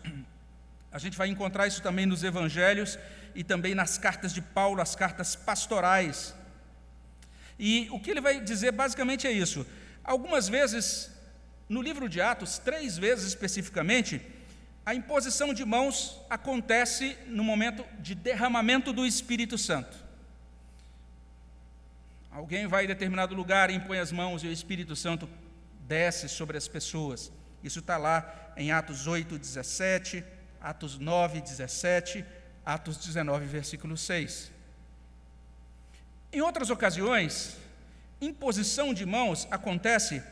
A 0.90 0.99
gente 0.99 1.18
vai 1.18 1.29
encontrar 1.29 1.66
isso 1.66 1.83
também 1.83 2.07
nos 2.07 2.25
evangelhos 2.25 2.99
e 3.35 3.44
também 3.44 3.75
nas 3.75 3.99
cartas 3.99 4.33
de 4.33 4.40
Paulo, 4.40 4.81
as 4.81 4.97
cartas 4.97 5.37
pastorais. 5.37 6.35
E 7.59 7.87
o 7.90 8.01
que 8.01 8.11
ele 8.11 8.23
vai 8.23 8.40
dizer 8.40 8.73
basicamente 8.73 9.27
é 9.27 9.33
isso. 9.33 9.66
Algumas 10.03 10.49
vezes, 10.49 11.11
no 11.68 11.83
livro 11.83 12.09
de 12.09 12.23
Atos, 12.23 12.57
três 12.57 12.97
vezes 12.97 13.27
especificamente, 13.27 14.23
a 14.87 14.94
imposição 14.94 15.55
de 15.55 15.64
mãos 15.64 16.20
acontece 16.29 17.16
no 17.27 17.42
momento 17.42 17.85
de 17.99 18.14
derramamento 18.14 18.92
do 18.92 19.07
Espírito 19.07 19.57
Santo. 19.57 19.97
Alguém 22.31 22.66
vai 22.66 22.85
em 22.85 22.88
determinado 22.88 23.35
lugar, 23.35 23.70
impõe 23.70 23.99
as 23.99 24.12
mãos 24.12 24.42
e 24.42 24.47
o 24.47 24.53
Espírito 24.53 24.94
Santo 24.94 25.29
desce 25.87 26.29
sobre 26.29 26.59
as 26.59 26.68
pessoas. 26.68 27.33
Isso 27.62 27.79
está 27.79 27.97
lá 27.97 28.53
em 28.57 28.73
Atos 28.73 29.07
8, 29.07 29.38
17, 29.38 30.23
Atos 30.61 30.99
9, 30.99 31.40
17, 31.40 32.25
Atos 32.66 32.99
19, 32.99 33.47
versículo 33.47 33.97
6. 33.97 34.51
Em 36.31 36.42
outras 36.42 36.68
ocasiões, 36.68 37.57
imposição 38.20 38.92
de 38.92 39.07
mãos 39.07 39.49
acontece 39.51 40.23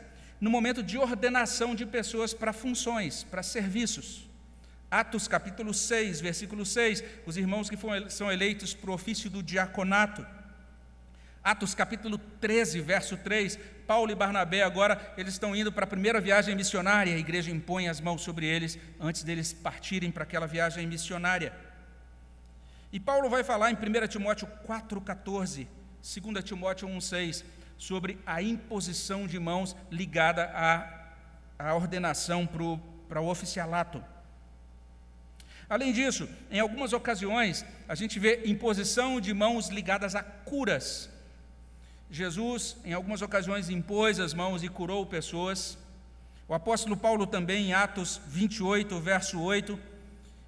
no 0.40 0.50
momento 0.50 0.82
de 0.82 0.98
ordenação 0.98 1.74
de 1.74 1.86
pessoas 1.86 2.34
para 2.34 2.52
funções, 2.52 3.22
para 3.22 3.42
serviços. 3.42 4.31
Atos 4.92 5.26
capítulo 5.26 5.72
6, 5.72 6.20
versículo 6.20 6.66
6, 6.66 7.02
os 7.24 7.38
irmãos 7.38 7.70
que 7.70 7.78
são 8.10 8.30
eleitos 8.30 8.74
para 8.74 8.90
o 8.90 8.92
ofício 8.92 9.30
do 9.30 9.42
diaconato. 9.42 10.26
Atos 11.42 11.74
capítulo 11.74 12.18
13, 12.18 12.78
verso 12.82 13.16
3, 13.16 13.58
Paulo 13.86 14.12
e 14.12 14.14
Barnabé 14.14 14.62
agora 14.62 15.14
eles 15.16 15.32
estão 15.32 15.56
indo 15.56 15.72
para 15.72 15.84
a 15.84 15.86
primeira 15.86 16.20
viagem 16.20 16.54
missionária, 16.54 17.14
a 17.14 17.18
igreja 17.18 17.50
impõe 17.50 17.88
as 17.88 18.02
mãos 18.02 18.20
sobre 18.20 18.44
eles 18.44 18.78
antes 19.00 19.22
deles 19.22 19.50
partirem 19.50 20.10
para 20.10 20.24
aquela 20.24 20.46
viagem 20.46 20.86
missionária. 20.86 21.54
E 22.92 23.00
Paulo 23.00 23.30
vai 23.30 23.42
falar 23.42 23.70
em 23.70 23.74
1 23.74 24.08
Timóteo 24.08 24.46
4,14, 24.68 25.68
2 26.02 26.44
Timóteo 26.44 26.86
1,6, 26.86 27.44
sobre 27.78 28.18
a 28.26 28.42
imposição 28.42 29.26
de 29.26 29.38
mãos 29.38 29.74
ligada 29.90 30.50
à, 30.52 31.14
à 31.58 31.74
ordenação 31.74 32.46
para 32.46 33.22
o 33.22 33.26
oficialato. 33.26 34.11
Além 35.68 35.92
disso, 35.92 36.28
em 36.50 36.60
algumas 36.60 36.92
ocasiões, 36.92 37.64
a 37.88 37.94
gente 37.94 38.18
vê 38.18 38.42
imposição 38.44 39.20
de 39.20 39.32
mãos 39.32 39.68
ligadas 39.68 40.14
a 40.14 40.22
curas. 40.22 41.08
Jesus, 42.10 42.76
em 42.84 42.92
algumas 42.92 43.22
ocasiões, 43.22 43.70
impôs 43.70 44.20
as 44.20 44.34
mãos 44.34 44.62
e 44.62 44.68
curou 44.68 45.06
pessoas. 45.06 45.78
O 46.46 46.54
apóstolo 46.54 46.96
Paulo 46.96 47.26
também, 47.26 47.68
em 47.68 47.72
Atos 47.72 48.20
28, 48.28 49.00
verso 49.00 49.40
8. 49.40 49.78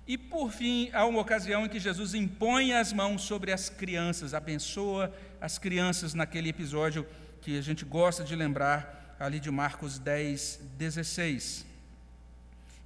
E, 0.07 0.19
por 0.19 0.53
fim, 0.53 0.91
há 0.93 1.07
uma 1.07 1.21
ocasião 1.21 1.65
em 1.65 1.69
que 1.69 1.81
Jesus 1.81 2.13
impõe 2.13 2.75
as 2.75 2.93
mãos 2.93 3.23
sobre 3.23 3.51
as 3.51 3.71
crianças, 3.71 4.35
abençoa 4.35 5.11
as 5.41 5.57
crianças 5.57 6.13
naquele 6.13 6.51
episódio 6.51 7.07
que 7.41 7.59
a 7.59 7.63
gente 7.63 7.85
gosta 7.85 8.23
de 8.23 8.37
lembrar, 8.37 9.17
ali 9.19 9.41
de 9.41 9.51
Marcos 9.51 9.99
10, 9.99 10.61
16. 10.77 11.74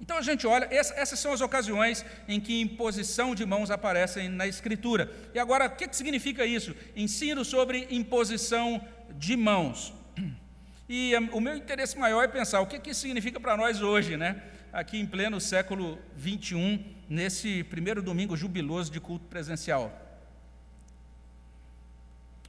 Então 0.01 0.17
a 0.17 0.21
gente 0.21 0.47
olha, 0.47 0.67
essas 0.71 1.19
são 1.19 1.33
as 1.33 1.41
ocasiões 1.41 2.05
em 2.27 2.39
que 2.39 2.61
imposição 2.61 3.35
de 3.35 3.45
mãos 3.45 3.69
aparecem 3.69 4.29
na 4.29 4.47
Escritura. 4.47 5.11
E 5.33 5.39
agora, 5.39 5.65
o 5.65 5.75
que 5.75 5.93
significa 5.93 6.45
isso? 6.45 6.75
Ensino 6.95 7.43
sobre 7.43 7.87
imposição 7.91 8.81
de 9.17 9.35
mãos. 9.35 9.93
E 10.87 11.13
o 11.33 11.39
meu 11.39 11.55
interesse 11.55 11.97
maior 11.99 12.23
é 12.23 12.27
pensar 12.27 12.61
o 12.61 12.65
que 12.65 12.89
isso 12.89 13.01
significa 13.01 13.39
para 13.39 13.55
nós 13.55 13.81
hoje, 13.81 14.17
né? 14.17 14.41
Aqui 14.73 14.97
em 14.97 15.05
pleno 15.05 15.39
século 15.39 15.99
21, 16.15 16.83
nesse 17.07 17.63
primeiro 17.65 18.01
domingo 18.01 18.35
jubiloso 18.35 18.91
de 18.91 18.99
culto 18.99 19.25
presencial. 19.25 19.93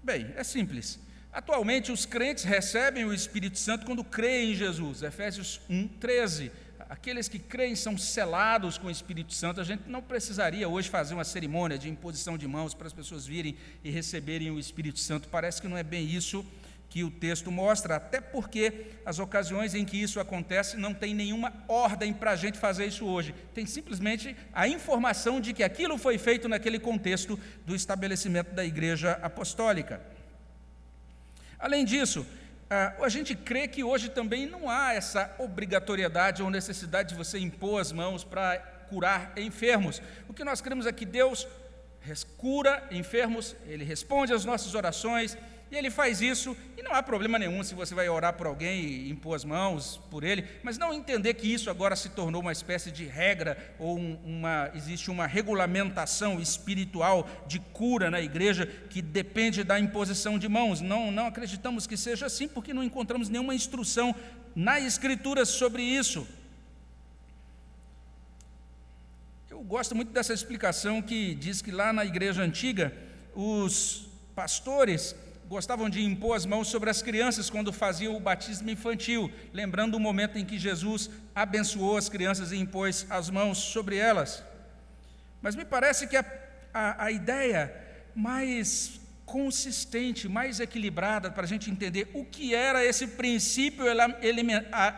Bem, 0.02 0.32
é 0.36 0.42
simples. 0.42 0.98
Atualmente, 1.30 1.92
os 1.92 2.06
crentes 2.06 2.44
recebem 2.44 3.04
o 3.04 3.12
Espírito 3.12 3.58
Santo 3.58 3.84
quando 3.84 4.02
creem 4.02 4.52
em 4.52 4.54
Jesus. 4.54 5.02
Efésios 5.02 5.60
1, 5.68 5.88
13 5.88 6.50
aqueles 6.90 7.29
que 7.29 7.38
creem 7.38 7.76
são 7.76 7.96
selados 7.96 8.76
com 8.76 8.88
o 8.88 8.90
Espírito 8.90 9.33
Santo. 9.33 9.61
A 9.61 9.64
gente 9.64 9.88
não 9.88 10.03
precisaria 10.03 10.68
hoje 10.68 10.90
fazer 10.90 11.14
uma 11.14 11.22
cerimônia 11.22 11.79
de 11.79 11.88
imposição 11.88 12.37
de 12.37 12.48
mãos 12.48 12.74
para 12.74 12.88
as 12.88 12.92
pessoas 12.92 13.24
virem 13.24 13.57
e 13.85 13.90
receberem 13.90 14.50
o 14.50 14.59
Espírito 14.59 14.98
Santo. 14.98 15.29
Parece 15.29 15.62
que 15.62 15.68
não 15.68 15.79
é 15.79 15.85
bem 15.85 16.05
isso 16.05 16.44
que 16.88 17.05
o 17.05 17.11
texto 17.11 17.53
mostra, 17.53 17.94
até 17.94 18.20
porque 18.20 18.87
as 19.07 19.20
ocasiões 19.20 19.76
em 19.76 19.85
que 19.85 19.96
isso 19.96 20.18
acontece 20.18 20.76
não 20.76 20.92
tem 20.92 21.14
nenhuma 21.14 21.53
ordem 21.68 22.12
para 22.12 22.33
a 22.33 22.37
gente 22.37 22.59
fazer 22.59 22.87
isso 22.87 23.07
hoje. 23.07 23.33
Tem 23.55 23.64
simplesmente 23.64 24.37
a 24.53 24.66
informação 24.66 25.40
de 25.40 25.53
que 25.53 25.62
aquilo 25.62 25.96
foi 25.96 26.18
feito 26.18 26.48
naquele 26.48 26.81
contexto 26.81 27.38
do 27.64 27.76
estabelecimento 27.76 28.53
da 28.53 28.64
igreja 28.64 29.12
apostólica. 29.22 30.03
Além 31.57 31.85
disso, 31.85 32.26
a 32.70 33.09
gente 33.09 33.35
crê 33.35 33.66
que 33.66 33.83
hoje 33.83 34.09
também 34.09 34.46
não 34.46 34.70
há 34.70 34.94
essa 34.94 35.35
obrigatoriedade 35.38 36.40
ou 36.40 36.48
necessidade 36.48 37.09
de 37.09 37.14
você 37.16 37.37
impor 37.37 37.80
as 37.80 37.90
mãos 37.90 38.22
para 38.22 38.59
curar 38.88 39.33
enfermos. 39.37 40.00
O 40.28 40.33
que 40.33 40.44
nós 40.44 40.61
cremos 40.61 40.87
é 40.87 40.92
que 40.92 41.04
Deus 41.04 41.48
cura 42.37 42.87
enfermos, 42.92 43.56
Ele 43.66 43.85
responde 43.85 44.33
às 44.33 44.44
nossas 44.44 44.74
orações, 44.74 45.37
e 45.70 45.76
ele 45.76 45.90
faz 45.90 46.20
isso, 46.20 46.56
e 46.76 46.83
não 46.83 46.92
há 46.92 47.02
problema 47.02 47.38
nenhum 47.38 47.62
se 47.62 47.74
você 47.74 47.94
vai 47.94 48.09
orar 48.09 48.33
por 48.33 48.46
alguém 48.46 48.80
e 48.80 49.11
impor 49.11 49.37
as 49.37 49.44
mãos 49.44 50.00
por 50.11 50.24
ele, 50.24 50.44
mas 50.64 50.76
não 50.76 50.92
entender 50.92 51.35
que 51.35 51.46
isso 51.46 51.70
agora 51.70 51.94
se 51.94 52.09
tornou 52.09 52.42
uma 52.42 52.50
espécie 52.50 52.90
de 52.90 53.04
regra, 53.04 53.56
ou 53.78 53.96
uma, 53.96 54.70
existe 54.74 55.11
uma 55.11 55.28
regulamentação 55.28 56.40
espiritual 56.40 57.28
de 57.46 57.61
cura 57.61 58.11
na 58.11 58.20
igreja 58.20 58.66
que 58.66 59.00
depende 59.00 59.62
da 59.62 59.78
imposição 59.78 60.38
de 60.38 60.48
mãos. 60.48 60.80
Não, 60.80 61.12
não 61.12 61.26
acreditamos 61.26 61.87
que 61.87 61.96
seja 61.96 62.26
assim, 62.26 62.48
porque 62.48 62.74
não 62.74 62.83
encontramos 62.83 63.28
nenhuma 63.28 63.54
instrução 63.54 64.12
na 64.56 64.80
Escritura 64.80 65.44
sobre 65.44 65.83
isso. 65.83 66.26
Eu 69.48 69.61
gosto 69.61 69.94
muito 69.94 70.11
dessa 70.11 70.33
explicação 70.33 71.00
que 71.00 71.35
diz 71.35 71.62
que 71.62 71.70
lá 71.70 71.92
na 71.92 72.04
igreja 72.04 72.42
antiga, 72.42 72.92
os 73.35 74.09
pastores 74.35 75.14
gostavam 75.50 75.90
de 75.90 76.00
impor 76.00 76.36
as 76.36 76.46
mãos 76.46 76.68
sobre 76.68 76.88
as 76.90 77.02
crianças 77.02 77.50
quando 77.50 77.72
faziam 77.72 78.16
o 78.16 78.20
batismo 78.20 78.70
infantil, 78.70 79.28
lembrando 79.52 79.96
o 79.96 80.00
momento 80.00 80.38
em 80.38 80.44
que 80.44 80.56
Jesus 80.56 81.10
abençoou 81.34 81.96
as 81.96 82.08
crianças 82.08 82.52
e 82.52 82.56
impôs 82.56 83.04
as 83.10 83.28
mãos 83.28 83.58
sobre 83.58 83.96
elas. 83.96 84.44
Mas 85.42 85.56
me 85.56 85.64
parece 85.64 86.06
que 86.06 86.16
a, 86.16 86.24
a, 86.72 87.06
a 87.06 87.10
ideia 87.10 87.74
mais 88.14 89.00
consistente, 89.26 90.28
mais 90.28 90.60
equilibrada 90.60 91.32
para 91.32 91.42
a 91.42 91.48
gente 91.48 91.68
entender 91.68 92.08
o 92.14 92.24
que 92.24 92.54
era 92.54 92.84
esse 92.84 93.08
princípio 93.08 93.86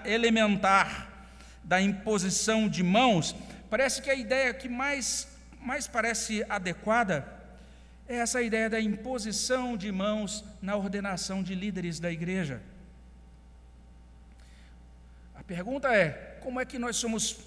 elementar 0.04 1.30
da 1.64 1.80
imposição 1.80 2.68
de 2.68 2.82
mãos, 2.82 3.34
parece 3.70 4.02
que 4.02 4.10
a 4.10 4.14
ideia 4.14 4.52
que 4.52 4.68
mais, 4.68 5.26
mais 5.58 5.86
parece 5.86 6.44
adequada 6.46 7.41
é 8.08 8.16
essa 8.16 8.42
ideia 8.42 8.68
da 8.68 8.80
imposição 8.80 9.76
de 9.76 9.90
mãos 9.90 10.44
na 10.60 10.76
ordenação 10.76 11.42
de 11.42 11.54
líderes 11.54 12.00
da 12.00 12.10
igreja. 12.10 12.60
A 15.34 15.42
pergunta 15.42 15.94
é: 15.94 16.38
como 16.40 16.60
é 16.60 16.64
que 16.64 16.78
nós 16.78 16.96
somos 16.96 17.38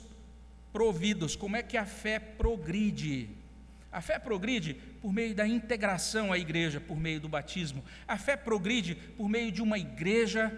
providos? 0.72 1.36
Como 1.36 1.56
é 1.56 1.64
que 1.64 1.78
a 1.78 1.86
fé 1.86 2.20
progride? 2.20 3.30
A 3.92 4.02
fé 4.02 4.20
progride 4.20 4.74
por 5.02 5.14
meio 5.14 5.34
da 5.34 5.48
integração 5.48 6.34
à 6.34 6.38
igreja, 6.38 6.82
por 6.82 6.98
meio 6.98 7.20
do 7.20 7.30
batismo. 7.30 7.84
A 8.08 8.18
fé 8.18 8.36
progride 8.36 8.96
por 8.96 9.30
meio 9.30 9.52
de 9.52 9.62
uma 9.62 9.80
igreja 9.80 10.52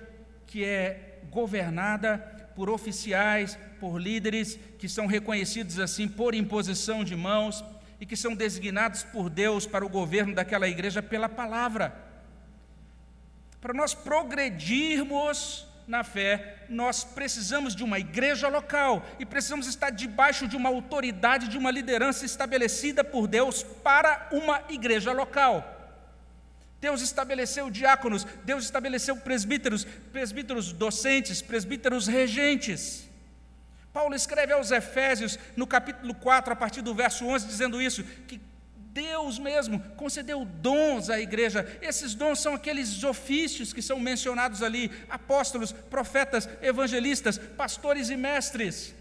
que 0.48 0.64
é 0.64 1.20
governada 1.30 2.18
por 2.56 2.70
oficiais, 2.70 3.60
por 3.80 4.02
líderes 4.02 4.58
que 4.80 4.90
são 4.90 5.06
reconhecidos 5.06 5.78
assim 5.78 6.08
por 6.08 6.34
imposição 6.34 7.04
de 7.04 7.16
mãos 7.16 7.64
e 8.00 8.06
que 8.06 8.16
são 8.16 8.36
designados 8.36 9.04
por 9.04 9.30
Deus 9.30 9.66
para 9.66 9.86
o 9.86 9.90
governo 9.90 10.36
daquela 10.36 10.68
igreja 10.68 11.02
pela 11.02 11.28
palavra. 11.28 11.96
Para 13.60 13.74
nós 13.74 13.94
progredirmos 13.94 15.66
na 15.88 16.04
fé, 16.04 16.66
nós 16.70 17.04
precisamos 17.04 17.76
de 17.76 17.84
uma 17.84 17.98
igreja 17.98 18.50
local 18.50 19.06
e 19.20 19.26
precisamos 19.26 19.68
estar 19.68 19.90
debaixo 19.90 20.48
de 20.48 20.56
uma 20.56 20.70
autoridade, 20.70 21.48
de 21.48 21.58
uma 21.58 21.72
liderança 21.72 22.26
estabelecida 22.26 23.04
por 23.04 23.28
Deus 23.28 23.64
para 23.64 24.28
uma 24.32 24.64
igreja 24.70 25.12
local. 25.12 25.74
Deus 26.80 27.02
estabeleceu 27.02 27.72
diáconos, 27.72 28.26
Deus 28.44 28.66
estabeleceu 28.66 29.16
presbíteros, 29.18 29.86
presbíteros 30.12 30.72
docentes, 30.72 31.42
presbíteros 31.42 32.06
regentes. 32.06 33.07
Paulo 33.98 34.14
escreve 34.14 34.54
aos 34.54 34.70
Efésios, 34.70 35.40
no 35.56 35.66
capítulo 35.66 36.14
4, 36.14 36.54
a 36.54 36.56
partir 36.56 36.84
do 36.84 36.94
verso 36.94 37.26
11, 37.26 37.48
dizendo 37.48 37.82
isso: 37.82 38.04
que 38.28 38.40
Deus 38.94 39.40
mesmo 39.40 39.80
concedeu 39.96 40.46
dons 40.46 41.10
à 41.10 41.20
igreja. 41.20 41.68
Esses 41.82 42.14
dons 42.14 42.40
são 42.40 42.54
aqueles 42.54 43.04
ofícios 43.04 43.74
que 43.74 43.82
são 43.82 44.00
mencionados 44.00 44.62
ali: 44.62 44.92
apóstolos, 45.10 45.72
profetas, 45.72 46.48
evangelistas, 46.62 47.40
pastores 47.40 48.12
e 48.12 48.16
mestres. 48.16 48.94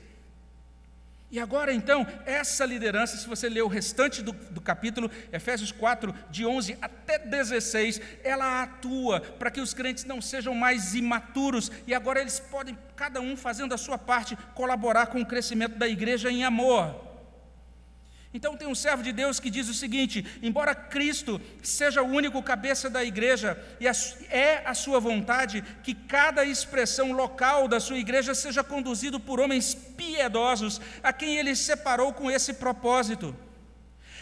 E 1.31 1.41
agora 1.41 1.73
então, 1.73 2.07
essa 2.25 2.65
liderança, 2.65 3.17
se 3.17 3.27
você 3.27 3.49
ler 3.49 3.63
o 3.63 3.69
restante 3.69 4.23
do, 4.23 4.33
do, 4.33 4.61
capítulo, 4.61 5.11
Efésios 5.33 5.73
4, 5.73 6.15
de 6.31 6.47
11 6.47 6.79
até 6.81 7.19
16, 7.19 8.01
ela 8.23 8.63
atua 8.63 9.21
para 9.21 9.51
que 9.51 9.61
os 9.61 9.75
crentes 9.75 10.05
não 10.05 10.21
sejam 10.21 10.55
mais 10.55 10.95
imaturos 10.95 11.71
e 11.85 11.93
agora 11.93 12.21
eles 12.21 12.39
podem, 12.39 12.79
cada 12.95 13.21
um 13.21 13.37
fazendo 13.37 13.75
a 13.75 13.79
sua 13.79 13.99
parte, 13.99 14.37
colaborar 14.55 15.07
com 15.07 15.21
o 15.21 15.27
crescimento 15.27 15.77
da 15.77 15.89
igreja 15.89 16.31
em 16.31 16.45
amor. 16.45 17.06
Então 18.37 18.55
tem 18.55 18.69
um 18.69 18.75
servo 18.75 19.03
de 19.03 19.13
Deus 19.13 19.41
que 19.41 19.49
diz 19.49 19.67
o 19.67 19.73
seguinte: 19.73 20.23
embora 20.43 20.75
Cristo 20.75 21.41
seja 21.63 22.03
o 22.03 22.13
único 22.21 22.43
cabeça 22.43 22.91
da 22.91 23.03
igreja, 23.03 23.59
e 23.81 23.87
é 24.29 24.63
a 24.67 24.75
sua 24.75 25.01
vontade 25.01 25.65
que 25.83 25.95
cada 25.95 26.45
expressão 26.45 27.13
local 27.13 27.67
da 27.67 27.81
sua 27.81 27.97
igreja 27.97 28.35
seja 28.35 28.63
conduzido 28.63 29.19
por 29.19 29.41
homens 29.41 29.75
piedosos, 29.75 30.79
a 31.03 31.15
quem 31.15 31.39
ele 31.39 31.57
separou 31.57 32.13
com 32.13 32.31
esse 32.31 32.53
propósito. 32.53 33.35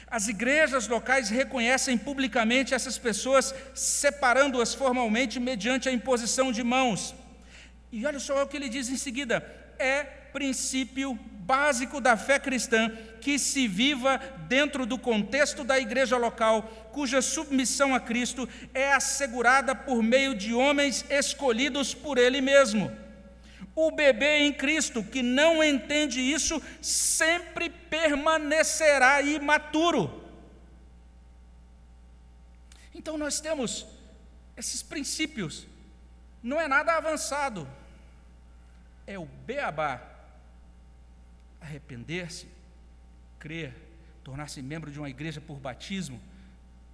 As 0.07 0.29
igrejas 0.29 0.87
locais 0.87 1.29
reconhecem 1.29 1.99
publicamente 1.99 2.73
essas 2.73 2.97
pessoas, 2.97 3.53
separando-as 3.75 4.75
formalmente 4.75 5.41
mediante 5.41 5.89
a 5.89 5.93
imposição 5.93 6.53
de 6.53 6.63
mãos. 6.63 7.17
E 7.91 8.07
olha 8.07 8.21
só 8.21 8.45
o 8.45 8.47
que 8.47 8.57
ele 8.59 8.69
diz 8.69 8.89
em 8.89 8.97
seguida: 8.97 9.45
é 9.77 10.05
princípio 10.33 11.19
básico 11.47 12.01
da 12.01 12.17
fé 12.17 12.39
cristã 12.39 12.91
que 13.21 13.39
se 13.39 13.69
viva 13.69 14.19
dentro 14.49 14.87
do 14.87 14.99
contexto 14.99 15.63
da 15.63 15.79
igreja 15.79 16.17
local, 16.17 16.63
cuja 16.91 17.21
submissão 17.21 17.95
a 17.95 18.01
Cristo 18.01 18.49
é 18.73 18.93
assegurada 18.93 19.75
por 19.75 20.03
meio 20.03 20.35
de 20.35 20.55
homens 20.55 21.05
escolhidos 21.11 21.95
por 21.95 22.17
Ele 22.17 22.41
mesmo. 22.41 22.91
O 23.75 23.91
bebê 23.91 24.39
em 24.39 24.53
Cristo 24.53 25.03
que 25.03 25.23
não 25.23 25.63
entende 25.63 26.21
isso 26.21 26.63
sempre 26.81 27.69
permanecerá 27.69 29.21
imaturo. 29.21 30.23
Então 32.95 33.19
nós 33.19 33.41
temos 33.41 33.87
esses 34.57 34.83
princípios, 34.83 35.67
não 36.43 36.61
é 36.61 36.69
nada 36.69 36.97
avançado, 36.97 37.69
é 39.07 39.19
o 39.19 39.27
beabá 39.27 40.14
arrepender-se, 41.65 42.47
crer, 43.39 43.75
tornar-se 44.23 44.63
membro 44.63 44.91
de 44.91 44.99
uma 44.99 45.11
igreja 45.11 45.41
por 45.41 45.59
batismo, 45.59 46.21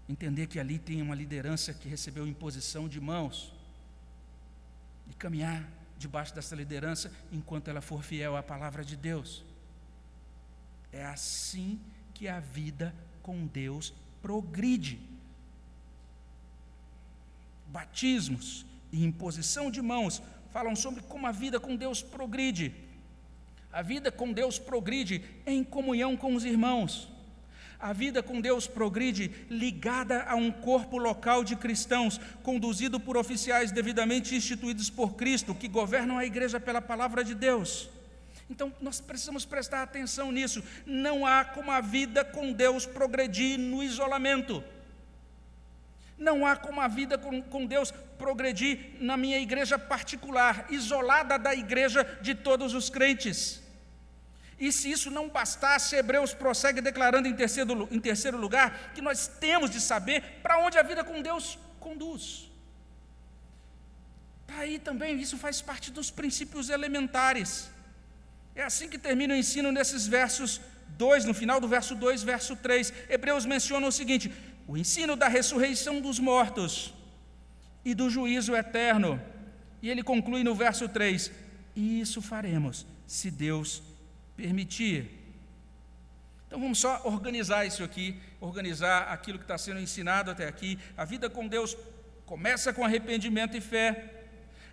entender 0.08 0.46
que 0.46 0.58
ali 0.58 0.78
tem 0.78 1.02
uma 1.02 1.14
liderança 1.14 1.74
que 1.74 1.88
recebeu 1.88 2.26
imposição 2.26 2.88
de 2.88 3.00
mãos, 3.00 3.52
e 5.10 5.14
caminhar 5.14 5.68
debaixo 5.98 6.34
dessa 6.34 6.54
liderança 6.54 7.12
enquanto 7.32 7.68
ela 7.68 7.80
for 7.80 8.02
fiel 8.02 8.36
à 8.36 8.42
palavra 8.42 8.84
de 8.84 8.96
Deus. 8.96 9.44
É 10.92 11.04
assim 11.04 11.80
que 12.14 12.28
a 12.28 12.38
vida 12.40 12.94
com 13.22 13.46
Deus 13.46 13.92
progride. 14.22 15.00
Batismos 17.66 18.64
e 18.92 19.04
imposição 19.04 19.70
de 19.70 19.82
mãos 19.82 20.22
falam 20.52 20.74
sobre 20.74 21.02
como 21.02 21.26
a 21.26 21.32
vida 21.32 21.60
com 21.60 21.76
Deus 21.76 22.02
progride. 22.02 22.74
A 23.72 23.82
vida 23.82 24.10
com 24.10 24.32
Deus 24.32 24.58
progride 24.58 25.24
em 25.46 25.62
comunhão 25.62 26.16
com 26.16 26.34
os 26.34 26.44
irmãos. 26.44 27.08
A 27.78 27.94
vida 27.94 28.22
com 28.22 28.40
Deus 28.40 28.66
progride 28.66 29.30
ligada 29.48 30.24
a 30.24 30.34
um 30.34 30.50
corpo 30.50 30.98
local 30.98 31.42
de 31.42 31.56
cristãos, 31.56 32.20
conduzido 32.42 33.00
por 33.00 33.16
oficiais 33.16 33.72
devidamente 33.72 34.34
instituídos 34.34 34.90
por 34.90 35.14
Cristo, 35.14 35.54
que 35.54 35.66
governam 35.66 36.18
a 36.18 36.26
igreja 36.26 36.60
pela 36.60 36.82
palavra 36.82 37.24
de 37.24 37.34
Deus. 37.34 37.88
Então, 38.50 38.74
nós 38.80 39.00
precisamos 39.00 39.46
prestar 39.46 39.82
atenção 39.82 40.30
nisso. 40.30 40.62
Não 40.84 41.24
há 41.24 41.44
como 41.44 41.70
a 41.70 41.80
vida 41.80 42.22
com 42.24 42.52
Deus 42.52 42.84
progredir 42.84 43.58
no 43.58 43.82
isolamento. 43.82 44.62
Não 46.18 46.44
há 46.44 46.56
como 46.56 46.82
a 46.82 46.88
vida 46.88 47.16
com, 47.16 47.40
com, 47.40 47.64
Deus 47.64 47.92
progredir 48.18 48.96
na 49.00 49.16
minha 49.16 49.38
igreja 49.38 49.78
particular, 49.78 50.66
isolada 50.68 51.38
da 51.38 51.54
igreja 51.54 52.04
de 52.20 52.34
todos 52.34 52.74
os 52.74 52.90
crentes. 52.90 53.59
E 54.60 54.70
se 54.70 54.90
isso 54.90 55.10
não 55.10 55.26
bastasse, 55.30 55.96
Hebreus 55.96 56.34
prossegue 56.34 56.82
declarando 56.82 57.26
em 57.26 57.34
terceiro, 57.34 57.88
em 57.90 57.98
terceiro 57.98 58.36
lugar 58.36 58.92
que 58.94 59.00
nós 59.00 59.26
temos 59.26 59.70
de 59.70 59.80
saber 59.80 60.40
para 60.42 60.58
onde 60.58 60.76
a 60.78 60.82
vida 60.82 61.02
com 61.02 61.22
Deus 61.22 61.58
conduz. 61.80 62.50
Está 64.42 64.60
aí 64.60 64.78
também, 64.78 65.18
isso 65.18 65.38
faz 65.38 65.62
parte 65.62 65.90
dos 65.90 66.10
princípios 66.10 66.68
elementares. 66.68 67.70
É 68.54 68.62
assim 68.62 68.86
que 68.86 68.98
termina 68.98 69.32
o 69.32 69.36
ensino 69.36 69.72
nesses 69.72 70.06
versos 70.06 70.60
2, 70.98 71.24
no 71.24 71.32
final 71.32 71.58
do 71.58 71.66
verso 71.66 71.94
2, 71.94 72.22
verso 72.22 72.54
3. 72.54 72.92
Hebreus 73.08 73.46
menciona 73.46 73.86
o 73.86 73.92
seguinte: 73.92 74.30
o 74.68 74.76
ensino 74.76 75.16
da 75.16 75.28
ressurreição 75.28 76.02
dos 76.02 76.18
mortos 76.18 76.92
e 77.82 77.94
do 77.94 78.10
juízo 78.10 78.54
eterno. 78.54 79.18
E 79.80 79.88
ele 79.88 80.02
conclui 80.02 80.44
no 80.44 80.54
verso 80.54 80.86
3: 80.86 81.30
E 81.74 82.00
isso 82.00 82.20
faremos, 82.20 82.86
se 83.06 83.30
Deus 83.30 83.82
permitir. 84.40 85.10
Então 86.46 86.58
vamos 86.58 86.78
só 86.78 87.02
organizar 87.04 87.66
isso 87.66 87.84
aqui, 87.84 88.18
organizar 88.40 89.02
aquilo 89.12 89.38
que 89.38 89.44
está 89.44 89.58
sendo 89.58 89.80
ensinado 89.80 90.30
até 90.30 90.48
aqui. 90.48 90.78
A 90.96 91.04
vida 91.04 91.28
com 91.28 91.46
Deus 91.46 91.76
começa 92.24 92.72
com 92.72 92.84
arrependimento 92.84 93.56
e 93.56 93.60
fé. 93.60 94.24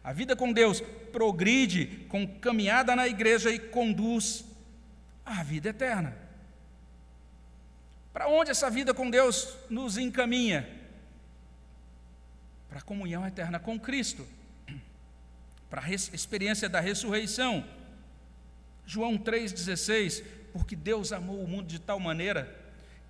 A 0.03 0.13
vida 0.13 0.36
com 0.36 0.53
Deus 0.53 0.82
progride 1.12 2.06
com 2.08 2.25
caminhada 2.39 2.95
na 2.95 3.08
igreja 3.08 3.51
e 3.51 3.60
conduz 3.60 4.45
à 5.25 5.43
vida 5.43 5.69
eterna. 5.69 6.17
Para 8.13 8.27
onde 8.27 8.49
essa 8.49 8.69
vida 8.69 8.93
com 8.93 9.10
Deus 9.10 9.56
nos 9.69 9.97
encaminha? 9.97 10.67
Para 12.69 12.80
a 12.80 12.82
comunhão 12.82 13.27
eterna 13.27 13.60
com 13.60 13.80
Cristo, 13.80 14.25
para 15.69 15.84
a 15.84 15.91
experiência 15.91 16.67
da 16.69 16.80
ressurreição. 16.80 17.63
João 18.88 19.15
3,16: 19.17 20.23
Porque 20.52 20.76
Deus 20.76 21.12
amou 21.12 21.43
o 21.43 21.47
mundo 21.47 21.67
de 21.67 21.78
tal 21.78 22.00
maneira 22.00 22.52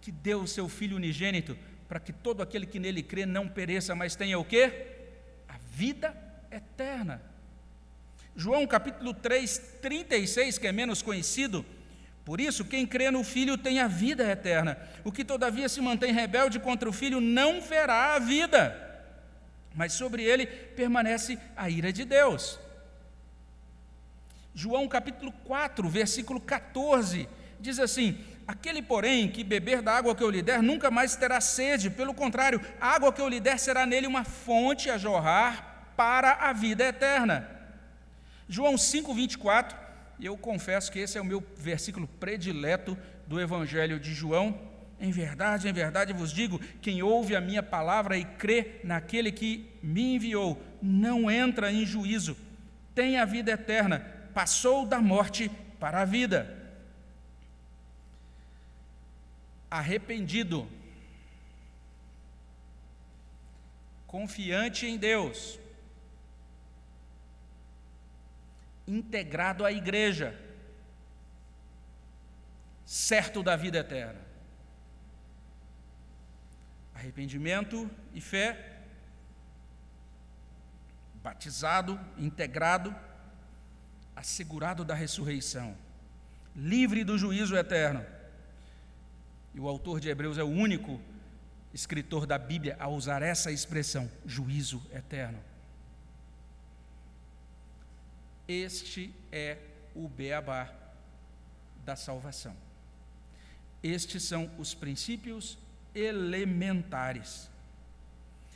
que 0.02 0.12
deu 0.12 0.42
o 0.42 0.48
seu 0.48 0.68
Filho 0.68 0.98
unigênito, 0.98 1.58
para 1.88 2.02
que 2.02 2.12
todo 2.12 2.42
aquele 2.42 2.66
que 2.66 2.80
nele 2.80 3.02
crê 3.02 3.26
não 3.26 3.48
pereça, 3.48 3.96
mas 3.96 4.16
tenha 4.16 4.38
o 4.38 4.44
quê? 4.44 4.88
A 5.48 5.58
vida 5.72 6.14
eterna. 6.52 7.22
João 8.36 8.68
capítulo 8.68 9.14
3, 9.14 9.78
36, 9.82 10.58
que 10.58 10.68
é 10.68 10.72
menos 10.72 11.02
conhecido, 11.02 11.66
por 12.28 12.42
isso, 12.42 12.66
quem 12.66 12.86
crê 12.86 13.10
no 13.10 13.24
Filho 13.24 13.58
tem 13.58 13.80
a 13.80 13.88
vida 13.88 14.30
eterna. 14.30 14.78
O 15.06 15.14
que 15.14 15.24
todavia 15.24 15.70
se 15.70 15.80
mantém 15.80 16.12
rebelde 16.12 16.60
contra 16.60 16.90
o 16.90 16.92
Filho 16.92 17.22
não 17.22 17.62
verá 17.62 18.16
a 18.16 18.20
vida, 18.20 18.76
mas 19.74 19.94
sobre 19.94 20.24
ele 20.24 20.46
permanece 20.46 21.40
a 21.56 21.70
ira 21.70 21.94
de 21.94 22.04
Deus. 22.04 22.60
João 24.60 24.88
capítulo 24.88 25.32
4, 25.44 25.88
versículo 25.88 26.42
14, 26.42 27.30
diz 27.60 27.78
assim: 27.78 28.18
Aquele, 28.48 28.82
porém, 28.82 29.30
que 29.30 29.44
beber 29.44 29.84
da 29.84 29.96
água 29.96 30.16
que 30.16 30.24
eu 30.24 30.32
lhe 30.32 30.42
der, 30.42 30.64
nunca 30.64 30.90
mais 30.90 31.16
terá 31.16 31.40
sede, 31.40 31.92
pelo 31.92 32.12
contrário, 32.12 32.60
a 32.82 32.88
água 32.88 33.14
que 33.14 33.22
eu 33.22 33.30
lhe 33.30 33.40
der 33.40 33.60
será 33.60 33.86
nele 33.86 34.08
uma 34.08 34.24
fonte 34.24 34.90
a 34.90 34.98
jorrar 34.98 35.94
para 35.96 36.32
a 36.32 36.54
vida 36.54 36.84
eterna. 36.84 37.48
João 38.50 38.80
5, 38.80 39.14
24 39.14 39.78
e 40.18 40.26
eu 40.26 40.36
confesso 40.36 40.92
que 40.92 40.98
esse 40.98 41.20
é 41.20 41.22
o 41.22 41.26
meu 41.26 41.46
versículo 41.56 42.08
predileto 42.08 42.98
do 43.28 43.40
Evangelho 43.40 44.00
de 44.00 44.12
João. 44.12 44.60
Em 45.00 45.12
verdade, 45.12 45.68
em 45.70 45.74
verdade 45.74 46.14
vos 46.14 46.34
digo: 46.34 46.60
quem 46.82 47.04
ouve 47.04 47.36
a 47.36 47.42
minha 47.42 47.62
palavra 47.62 48.18
e 48.18 48.26
crê 48.26 48.82
naquele 48.84 49.32
que 49.32 49.70
me 49.84 50.16
enviou, 50.16 50.60
não 50.82 51.30
entra 51.30 51.72
em 51.72 51.86
juízo, 51.86 52.36
tem 52.96 53.20
a 53.20 53.26
vida 53.26 53.52
eterna, 53.52 54.17
passou 54.38 54.86
da 54.86 55.02
morte 55.02 55.50
para 55.80 56.02
a 56.02 56.06
vida. 56.06 56.72
Arrependido, 59.68 60.70
confiante 64.06 64.86
em 64.86 64.96
Deus, 64.96 65.60
integrado 68.88 69.66
à 69.66 69.72
igreja, 69.72 70.40
certo 72.86 73.42
da 73.42 73.56
vida 73.56 73.80
eterna. 73.80 74.22
Arrependimento 76.94 77.90
e 78.14 78.22
fé, 78.22 78.84
batizado, 81.24 82.00
integrado, 82.20 82.96
assegurado 84.18 84.84
da 84.84 84.96
ressurreição, 84.96 85.78
livre 86.56 87.04
do 87.04 87.20
juízo 87.20 87.56
eterno. 87.56 88.04
E 89.54 89.60
o 89.60 89.68
autor 89.68 90.00
de 90.00 90.10
Hebreus 90.10 90.40
é 90.40 90.44
o 90.44 90.48
único 90.48 91.00
escritor 91.72 92.26
da 92.26 92.38
Bíblia 92.40 92.76
a 92.80 92.88
usar 92.88 93.22
essa 93.22 93.52
expressão, 93.52 94.10
juízo 94.26 94.84
eterno. 94.92 95.40
Este 98.48 99.14
é 99.32 99.60
o 99.94 100.10
beabá 100.10 100.74
da 101.86 101.96
salvação. 101.96 102.56
Estes 103.84 104.24
são 104.24 104.50
os 104.58 104.74
princípios 104.74 105.60
elementares. 105.94 107.50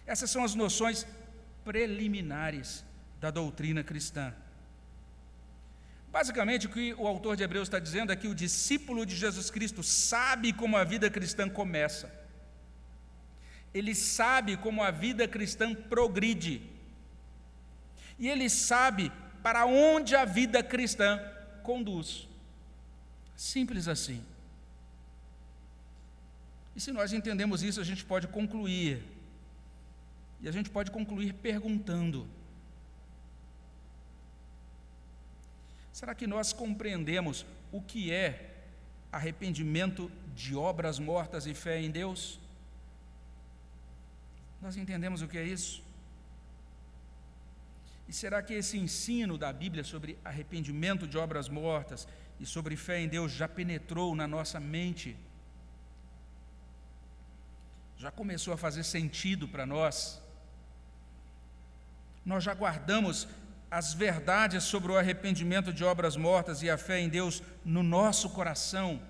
Essas 0.07 0.32
são 0.32 0.43
as 0.43 0.55
noções 0.55 1.05
preliminares 1.64 2.84
da 3.20 3.30
doutrina 3.30 3.84
cristã. 3.84 4.34
Basicamente, 6.12 6.68
o 6.68 6.70
que 6.70 6.93
o 6.95 7.07
autor 7.07 7.38
de 7.38 7.43
Hebreus 7.43 7.68
está 7.68 7.80
dizendo 7.80 8.12
é 8.12 8.16
que 8.16 8.28
o 8.28 8.36
discípulo 8.36 9.05
de 9.05 9.16
Jesus 9.16 9.49
Cristo 9.49 9.82
sabe 9.82 10.51
como 10.51 10.76
a 10.76 10.84
vida 10.84 11.09
cristã 11.09 11.49
começa. 11.49 12.12
Ele 13.74 13.95
sabe 13.95 14.57
como 14.57 14.84
a 14.84 14.91
vida 14.91 15.26
cristã 15.28 15.74
progride. 15.74 16.62
E 18.20 18.28
ele 18.28 18.49
sabe 18.49 19.09
para 19.41 19.66
onde 19.66 20.14
a 20.14 20.26
vida 20.26 20.62
cristã 20.62 21.18
conduz. 21.64 22.28
Simples 23.36 23.88
assim. 23.88 24.22
E 26.76 26.82
se 26.82 26.91
nós 26.91 27.14
entendemos 27.14 27.64
isso, 27.64 27.80
a 27.80 27.84
gente 27.86 28.03
pode 28.03 28.28
concluir. 28.28 29.01
E 30.41 30.47
a 30.49 30.51
gente 30.51 30.70
pode 30.70 30.91
concluir 30.91 31.34
perguntando: 31.34 32.28
será 35.92 36.16
que 36.16 36.28
nós 36.28 36.54
compreendemos 36.54 37.46
o 37.72 37.82
que 37.82 38.12
é 38.12 38.52
arrependimento 39.12 40.12
de 40.36 40.56
obras 40.56 41.00
mortas 41.00 41.46
e 41.46 41.54
fé 41.54 41.82
em 41.82 41.92
Deus? 41.92 42.39
Nós 44.62 44.78
entendemos 44.78 45.22
o 45.22 45.28
que 45.28 45.38
é 45.38 45.44
isso? 45.44 45.84
E 48.08 48.14
será 48.14 48.42
que 48.42 48.54
esse 48.54 48.78
ensino 48.78 49.38
da 49.38 49.52
Bíblia 49.52 49.84
sobre 49.84 50.18
arrependimento 50.24 51.08
de 51.08 51.18
obras 51.18 51.48
mortas 51.48 52.08
e 52.39 52.46
sobre 52.46 52.76
fé 52.76 53.00
em 53.00 53.08
Deus 53.08 53.32
já 53.32 53.48
penetrou 53.48 54.14
na 54.16 54.28
nossa 54.28 54.60
mente? 54.60 55.16
Já 57.98 58.12
começou 58.12 58.54
a 58.54 58.58
fazer 58.58 58.84
sentido 58.84 59.48
para 59.48 59.66
nós? 59.66 60.22
Nós 62.26 62.44
já 62.44 62.54
guardamos 62.54 63.28
as 63.72 63.94
verdades 63.94 64.66
sobre 64.66 64.92
o 64.92 64.98
arrependimento 64.98 65.72
de 65.72 65.82
obras 65.82 66.18
mortas 66.18 66.62
e 66.62 66.70
a 66.70 66.78
fé 66.78 67.00
em 67.00 67.08
Deus 67.08 67.42
no 67.64 67.82
nosso 67.82 68.30
coração, 68.32 69.02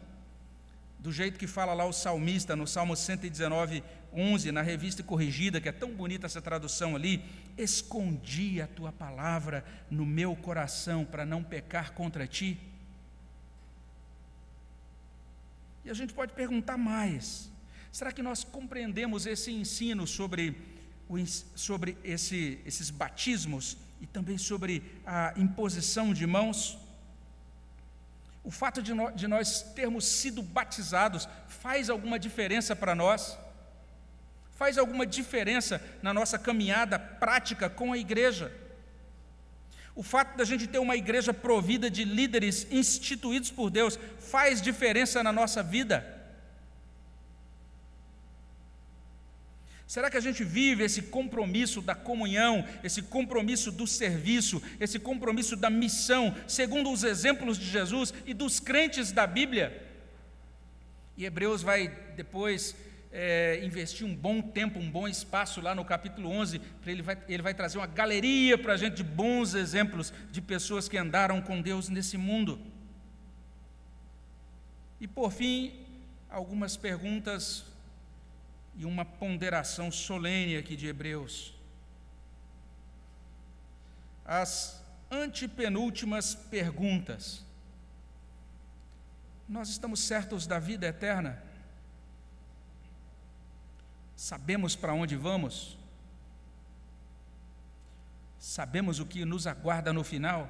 do 0.99 1.11
jeito 1.11 1.39
que 1.39 1.47
fala 1.47 1.73
lá 1.73 1.83
o 1.83 1.91
salmista 1.91 2.55
no 2.55 2.67
Salmo 2.67 2.95
119, 2.95 3.83
11, 4.13 4.51
na 4.51 4.61
revista 4.61 5.01
corrigida, 5.01 5.59
que 5.59 5.67
é 5.67 5.71
tão 5.71 5.91
bonita 5.91 6.27
essa 6.27 6.39
tradução 6.39 6.95
ali, 6.95 7.25
escondi 7.57 8.61
a 8.61 8.67
tua 8.67 8.91
palavra 8.91 9.65
no 9.89 10.05
meu 10.05 10.35
coração 10.35 11.03
para 11.03 11.25
não 11.25 11.43
pecar 11.43 11.93
contra 11.93 12.27
ti. 12.27 12.59
E 15.83 15.89
a 15.89 15.93
gente 15.95 16.13
pode 16.13 16.33
perguntar 16.33 16.77
mais: 16.77 17.51
será 17.91 18.11
que 18.11 18.21
nós 18.21 18.43
compreendemos 18.43 19.25
esse 19.25 19.51
ensino 19.51 20.05
sobre, 20.05 20.55
sobre 21.55 21.97
esse, 22.03 22.59
esses 22.63 22.91
batismos 22.91 23.75
e 24.01 24.07
também 24.07 24.37
sobre 24.37 24.83
a 25.05 25.33
imposição 25.37 26.13
de 26.13 26.27
mãos? 26.27 26.77
O 28.43 28.51
fato 28.51 28.81
de, 28.81 28.93
no, 28.93 29.11
de 29.11 29.27
nós 29.27 29.61
termos 29.61 30.05
sido 30.05 30.41
batizados 30.41 31.29
faz 31.47 31.89
alguma 31.89 32.19
diferença 32.19 32.75
para 32.75 32.93
nós? 32.93 33.37
faz 34.61 34.77
alguma 34.77 35.07
diferença 35.07 35.81
na 36.03 36.13
nossa 36.13 36.37
caminhada 36.37 36.99
prática 36.99 37.67
com 37.67 37.91
a 37.91 37.97
igreja. 37.97 38.51
O 39.95 40.03
fato 40.03 40.37
da 40.37 40.43
gente 40.45 40.67
ter 40.67 40.77
uma 40.77 40.95
igreja 40.95 41.33
provida 41.33 41.89
de 41.89 42.03
líderes 42.03 42.67
instituídos 42.69 43.49
por 43.49 43.71
Deus 43.71 43.97
faz 44.19 44.61
diferença 44.61 45.23
na 45.23 45.31
nossa 45.31 45.63
vida. 45.63 46.20
Será 49.91 50.09
que 50.09 50.15
a 50.15 50.21
gente 50.21 50.41
vive 50.41 50.85
esse 50.85 51.01
compromisso 51.01 51.81
da 51.81 51.93
comunhão, 51.93 52.65
esse 52.81 53.01
compromisso 53.01 53.69
do 53.69 53.85
serviço, 53.85 54.63
esse 54.79 54.97
compromisso 54.97 55.53
da 55.57 55.69
missão, 55.69 56.33
segundo 56.47 56.89
os 56.89 57.03
exemplos 57.03 57.57
de 57.57 57.65
Jesus 57.65 58.13
e 58.25 58.33
dos 58.33 58.57
crentes 58.57 59.11
da 59.11 59.27
Bíblia? 59.27 59.85
E 61.17 61.25
Hebreus 61.25 61.61
vai 61.61 61.89
depois 62.15 62.73
é, 63.11 63.59
investir 63.65 64.07
um 64.07 64.15
bom 64.15 64.41
tempo, 64.41 64.79
um 64.79 64.89
bom 64.89 65.09
espaço 65.09 65.59
lá 65.59 65.75
no 65.75 65.83
capítulo 65.83 66.29
11, 66.29 66.61
ele 66.87 67.01
vai, 67.01 67.17
ele 67.27 67.43
vai 67.43 67.53
trazer 67.53 67.77
uma 67.77 67.85
galeria 67.85 68.57
para 68.57 68.75
a 68.75 68.77
gente 68.77 68.95
de 68.95 69.03
bons 69.03 69.55
exemplos 69.55 70.13
de 70.31 70.39
pessoas 70.39 70.87
que 70.87 70.97
andaram 70.97 71.41
com 71.41 71.61
Deus 71.61 71.89
nesse 71.89 72.15
mundo. 72.15 72.61
E 75.01 75.05
por 75.05 75.33
fim, 75.33 75.73
algumas 76.29 76.77
perguntas 76.77 77.65
e 78.75 78.85
uma 78.85 79.05
ponderação 79.05 79.91
solene 79.91 80.57
aqui 80.57 80.75
de 80.75 80.87
Hebreus. 80.87 81.53
As 84.25 84.81
antepenúltimas 85.09 86.33
perguntas. 86.33 87.43
Nós 89.47 89.69
estamos 89.69 89.99
certos 89.99 90.47
da 90.47 90.57
vida 90.59 90.87
eterna? 90.87 91.43
Sabemos 94.15 94.75
para 94.75 94.93
onde 94.93 95.15
vamos? 95.15 95.77
Sabemos 98.39 98.99
o 98.99 99.05
que 99.05 99.25
nos 99.25 99.45
aguarda 99.45 99.91
no 99.91 100.03
final? 100.03 100.49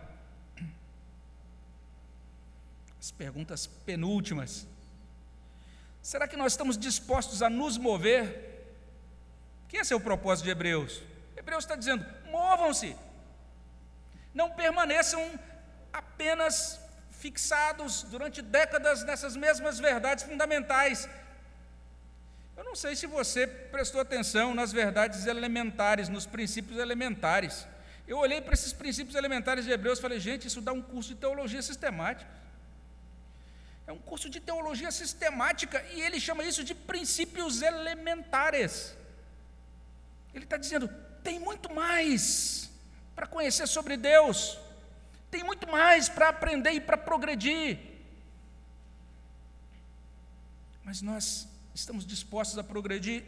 As 3.00 3.10
perguntas 3.10 3.66
penúltimas. 3.66 4.68
Será 6.02 6.28
que 6.28 6.38
nós 6.38 6.54
estamos 6.54 6.78
dispostos 6.78 7.42
a 7.42 7.50
nos 7.50 7.78
mover? 7.78 8.76
Que 9.68 9.78
esse 9.78 9.94
é 9.94 9.96
o 9.96 10.00
propósito 10.00 10.46
de 10.46 10.52
Hebreus. 10.52 11.02
Hebreus 11.38 11.64
está 11.64 11.76
dizendo: 11.76 12.06
movam-se, 12.30 12.96
não 14.34 14.50
permaneçam 14.52 15.22
apenas 15.94 16.80
fixados 17.12 18.04
durante 18.04 18.42
décadas 18.42 19.04
nessas 19.04 19.36
mesmas 19.36 19.80
verdades 19.80 20.24
fundamentais, 20.24 21.08
eu 22.62 22.66
não 22.66 22.76
sei 22.76 22.96
se 22.96 23.08
você 23.08 23.48
prestou 23.48 24.00
atenção 24.00 24.54
nas 24.54 24.72
verdades 24.72 25.26
elementares, 25.26 26.10
nos 26.10 26.28
princípios 26.28 26.78
elementares. 26.78 27.68
Eu 28.08 28.20
olhei 28.20 28.40
para 28.40 28.54
esses 28.54 28.72
princípios 28.72 29.16
elementares 29.16 29.66
de 29.66 29.72
Hebreus 29.72 29.98
e 29.98 30.02
falei, 30.04 30.20
gente, 30.20 30.48
isso 30.48 30.62
dá 30.62 30.72
um 30.72 30.80
curso 30.80 31.10
de 31.10 31.16
teologia 31.16 31.62
sistemática. 31.64 32.30
É 33.92 33.94
um 33.94 34.04
curso 34.10 34.30
de 34.30 34.40
teologia 34.40 34.92
sistemática 34.92 35.84
e 35.94 36.02
ele 36.02 36.20
chama 36.20 36.44
isso 36.44 36.64
de 36.64 36.74
princípios 36.74 37.62
elementares. 37.62 38.96
Ele 40.34 40.46
está 40.46 40.58
dizendo: 40.58 40.88
tem 41.22 41.38
muito 41.40 41.74
mais 41.74 42.70
para 43.16 43.28
conhecer 43.28 43.68
sobre 43.68 43.98
Deus, 43.98 44.58
tem 45.30 45.44
muito 45.44 45.68
mais 45.68 46.08
para 46.08 46.30
aprender 46.30 46.72
e 46.72 46.82
para 46.82 46.98
progredir. 46.98 47.80
Mas 50.86 51.02
nós 51.02 51.26
Estamos 51.74 52.06
dispostos 52.06 52.58
a 52.58 52.64
progredir, 52.64 53.24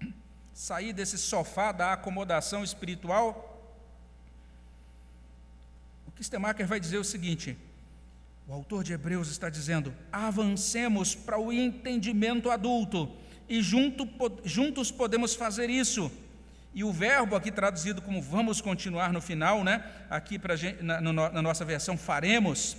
sair 0.54 0.92
desse 0.92 1.18
sofá 1.18 1.70
da 1.72 1.92
acomodação 1.92 2.64
espiritual? 2.64 3.48
O 6.06 6.10
que 6.10 6.24
Stemacher 6.24 6.66
vai 6.66 6.80
dizer 6.80 6.98
o 6.98 7.04
seguinte: 7.04 7.56
o 8.46 8.52
autor 8.52 8.82
de 8.82 8.92
Hebreus 8.92 9.28
está 9.28 9.48
dizendo: 9.48 9.94
avancemos 10.12 11.14
para 11.14 11.38
o 11.38 11.52
entendimento 11.52 12.50
adulto, 12.50 13.10
e 13.48 13.62
junto, 13.62 14.08
juntos 14.44 14.90
podemos 14.90 15.34
fazer 15.34 15.70
isso. 15.70 16.10
E 16.74 16.82
o 16.82 16.92
verbo 16.92 17.36
aqui 17.36 17.50
traduzido 17.50 18.00
como 18.00 18.22
vamos 18.22 18.60
continuar 18.60 19.12
no 19.12 19.20
final, 19.20 19.62
né? 19.62 19.84
Aqui 20.08 20.38
pra 20.38 20.56
gente, 20.56 20.82
na, 20.82 21.00
na 21.00 21.42
nossa 21.42 21.64
versão 21.64 21.98
faremos. 21.98 22.76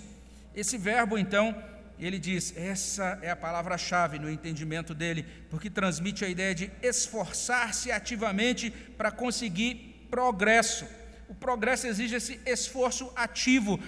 Esse 0.55 0.77
verbo 0.77 1.17
então 1.17 1.55
ele 1.99 2.19
diz: 2.19 2.53
essa 2.57 3.19
é 3.21 3.29
a 3.29 3.35
palavra-chave 3.35 4.19
no 4.19 4.29
entendimento 4.29 4.93
dele, 4.93 5.25
porque 5.49 5.69
transmite 5.69 6.25
a 6.25 6.27
ideia 6.27 6.55
de 6.55 6.71
esforçar-se 6.81 7.91
ativamente 7.91 8.71
para 8.71 9.11
conseguir 9.11 10.07
progresso. 10.09 10.85
O 11.29 11.35
progresso 11.35 11.87
exige 11.87 12.15
esse 12.15 12.39
esforço 12.45 13.11
ativo. 13.15 13.79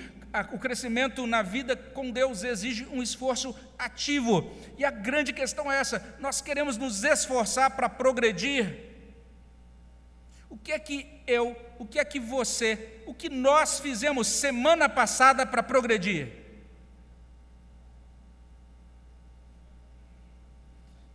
O 0.51 0.59
crescimento 0.59 1.25
na 1.25 1.41
vida 1.41 1.75
com 1.75 2.11
Deus 2.11 2.43
exige 2.43 2.86
um 2.88 3.01
esforço 3.01 3.55
ativo. 3.79 4.53
E 4.77 4.83
a 4.83 4.91
grande 4.91 5.31
questão 5.31 5.71
é 5.71 5.79
essa: 5.79 6.15
nós 6.19 6.41
queremos 6.41 6.77
nos 6.77 7.03
esforçar 7.03 7.71
para 7.71 7.88
progredir. 7.88 8.83
O 10.49 10.57
que 10.57 10.73
é 10.73 10.79
que 10.79 11.21
eu, 11.25 11.55
o 11.79 11.86
que 11.86 11.99
é 11.99 12.05
que 12.05 12.19
você, 12.19 13.01
o 13.05 13.13
que 13.13 13.29
nós 13.29 13.79
fizemos 13.79 14.27
semana 14.27 14.89
passada 14.89 15.45
para 15.45 15.63
progredir? 15.63 16.45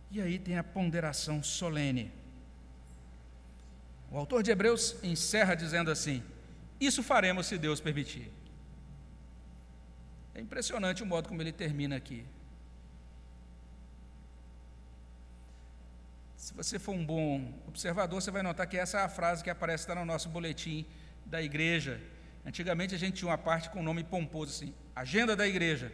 E 0.09 0.19
aí 0.19 0.39
tem 0.39 0.57
a 0.57 0.63
ponderação 0.63 1.43
solene. 1.43 2.11
O 4.09 4.17
autor 4.17 4.43
de 4.43 4.51
Hebreus 4.51 4.95
encerra 5.03 5.55
dizendo 5.55 5.91
assim: 5.91 6.23
Isso 6.79 7.03
faremos 7.03 7.45
se 7.45 7.57
Deus 7.57 7.79
permitir. 7.79 8.40
É 10.33 10.39
impressionante 10.39 11.03
o 11.03 11.05
modo 11.05 11.27
como 11.27 11.41
ele 11.41 11.51
termina 11.51 11.95
aqui. 11.95 12.25
Se 16.37 16.53
você 16.53 16.79
for 16.79 16.93
um 16.93 17.05
bom 17.05 17.53
observador, 17.67 18.21
você 18.21 18.31
vai 18.31 18.41
notar 18.41 18.65
que 18.65 18.77
essa 18.77 18.99
é 18.99 19.03
a 19.03 19.09
frase 19.09 19.43
que 19.43 19.49
aparece 19.49 19.83
está 19.83 19.93
no 19.93 20.05
nosso 20.05 20.27
boletim 20.29 20.85
da 21.25 21.41
igreja. 21.41 22.01
Antigamente 22.45 22.95
a 22.95 22.97
gente 22.97 23.17
tinha 23.17 23.29
uma 23.29 23.37
parte 23.37 23.69
com 23.69 23.79
o 23.79 23.83
nome 23.83 24.03
pomposo 24.03 24.51
assim, 24.51 24.73
agenda 24.95 25.35
da 25.35 25.47
igreja. 25.47 25.91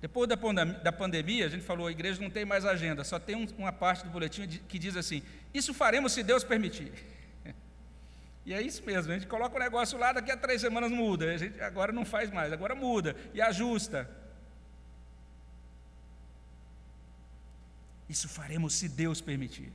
Depois 0.00 0.28
da, 0.28 0.92
pandemia, 0.92 1.46
a 1.46 1.48
gente 1.48 1.64
falou, 1.64 1.86
a 1.86 1.90
igreja 1.90 2.20
não 2.20 2.30
tem 2.30 2.44
mais 2.44 2.64
agenda, 2.64 3.02
só 3.04 3.18
tem 3.18 3.34
um, 3.34 3.46
uma 3.56 3.72
parte 3.72 4.04
do 4.04 4.10
boletim 4.10 4.46
que 4.46 4.78
diz 4.78 4.96
assim: 4.96 5.22
Isso 5.54 5.72
faremos 5.72 6.12
se 6.12 6.22
Deus 6.22 6.44
permitir. 6.44 6.92
E 8.46 8.54
é 8.54 8.62
isso 8.62 8.84
mesmo, 8.86 9.12
a 9.12 9.18
gente 9.18 9.26
coloca 9.26 9.56
o 9.56 9.58
negócio 9.58 9.98
lá, 9.98 10.12
daqui 10.12 10.30
a 10.30 10.36
três 10.36 10.60
semanas 10.60 10.92
muda. 10.92 11.34
A 11.34 11.36
gente 11.36 11.60
agora 11.60 11.90
não 11.90 12.04
faz 12.04 12.30
mais, 12.30 12.52
agora 12.52 12.76
muda 12.76 13.16
e 13.34 13.42
ajusta. 13.42 14.08
Isso 18.08 18.28
faremos 18.28 18.72
se 18.74 18.88
Deus 18.88 19.20
permitir. 19.20 19.72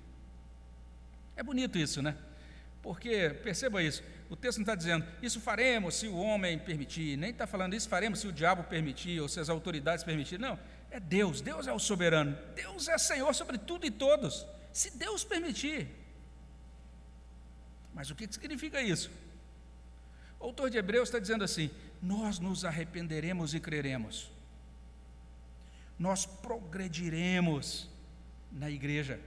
É 1.35 1.43
bonito 1.43 1.77
isso, 1.77 2.01
né? 2.01 2.15
Porque, 2.81 3.29
perceba 3.43 3.83
isso, 3.83 4.01
o 4.29 4.37
texto 4.37 4.59
não 4.59 4.63
está 4.63 4.73
dizendo, 4.73 5.05
isso 5.21 5.41
faremos 5.41 5.95
se 5.95 6.07
o 6.07 6.15
homem 6.15 6.57
permitir, 6.57 7.17
nem 7.17 7.31
está 7.31 7.45
falando 7.45 7.75
isso 7.75 7.89
faremos 7.89 8.19
se 8.19 8.27
o 8.27 8.31
diabo 8.31 8.63
permitir, 8.63 9.19
ou 9.19 9.27
se 9.27 9.39
as 9.41 9.49
autoridades 9.49 10.05
permitirem. 10.05 10.47
Não, 10.47 10.57
é 10.89 10.97
Deus, 10.97 11.41
Deus 11.41 11.67
é 11.67 11.73
o 11.73 11.77
soberano, 11.77 12.37
Deus 12.55 12.87
é 12.87 12.97
Senhor 12.97 13.35
sobre 13.35 13.57
tudo 13.57 13.85
e 13.85 13.91
todos, 13.91 14.47
se 14.71 14.97
Deus 14.97 15.25
permitir. 15.25 16.00
Mas 17.93 18.09
o 18.09 18.15
que 18.15 18.31
significa 18.31 18.81
isso? 18.81 19.11
O 20.39 20.45
autor 20.45 20.69
de 20.69 20.77
Hebreus 20.77 21.09
está 21.09 21.19
dizendo 21.19 21.43
assim: 21.43 21.69
nós 22.01 22.39
nos 22.39 22.65
arrependeremos 22.65 23.53
e 23.53 23.59
creremos, 23.59 24.31
nós 25.99 26.25
progrediremos 26.25 27.89
na 28.51 28.69
igreja, 28.69 29.19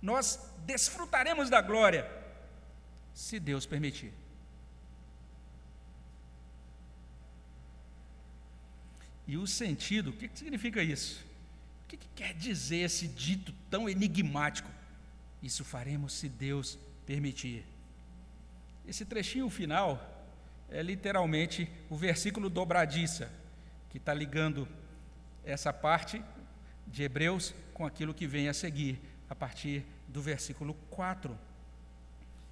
nós 0.00 0.40
desfrutaremos 0.64 1.50
da 1.50 1.60
glória, 1.60 2.10
se 3.14 3.38
Deus 3.38 3.66
permitir. 3.66 4.12
E 9.26 9.36
o 9.36 9.46
sentido, 9.46 10.10
o 10.10 10.12
que 10.12 10.30
significa 10.32 10.82
isso? 10.82 11.24
O 11.84 11.88
que 11.88 11.98
quer 12.14 12.32
dizer 12.32 12.78
esse 12.78 13.08
dito 13.08 13.52
tão 13.68 13.88
enigmático? 13.88 14.70
Isso 15.46 15.64
faremos 15.64 16.12
se 16.12 16.28
Deus 16.28 16.76
permitir. 17.06 17.64
Esse 18.84 19.04
trechinho 19.04 19.48
final 19.48 19.90
é 20.68 20.82
literalmente 20.82 21.70
o 21.88 21.96
versículo 21.96 22.50
dobradiça, 22.50 23.30
que 23.88 23.98
está 23.98 24.12
ligando 24.12 24.66
essa 25.44 25.72
parte 25.72 26.20
de 26.88 27.04
Hebreus 27.04 27.54
com 27.72 27.86
aquilo 27.86 28.12
que 28.12 28.26
vem 28.26 28.48
a 28.48 28.54
seguir, 28.54 28.98
a 29.30 29.36
partir 29.36 29.84
do 30.08 30.20
versículo 30.20 30.74
4. 30.90 31.38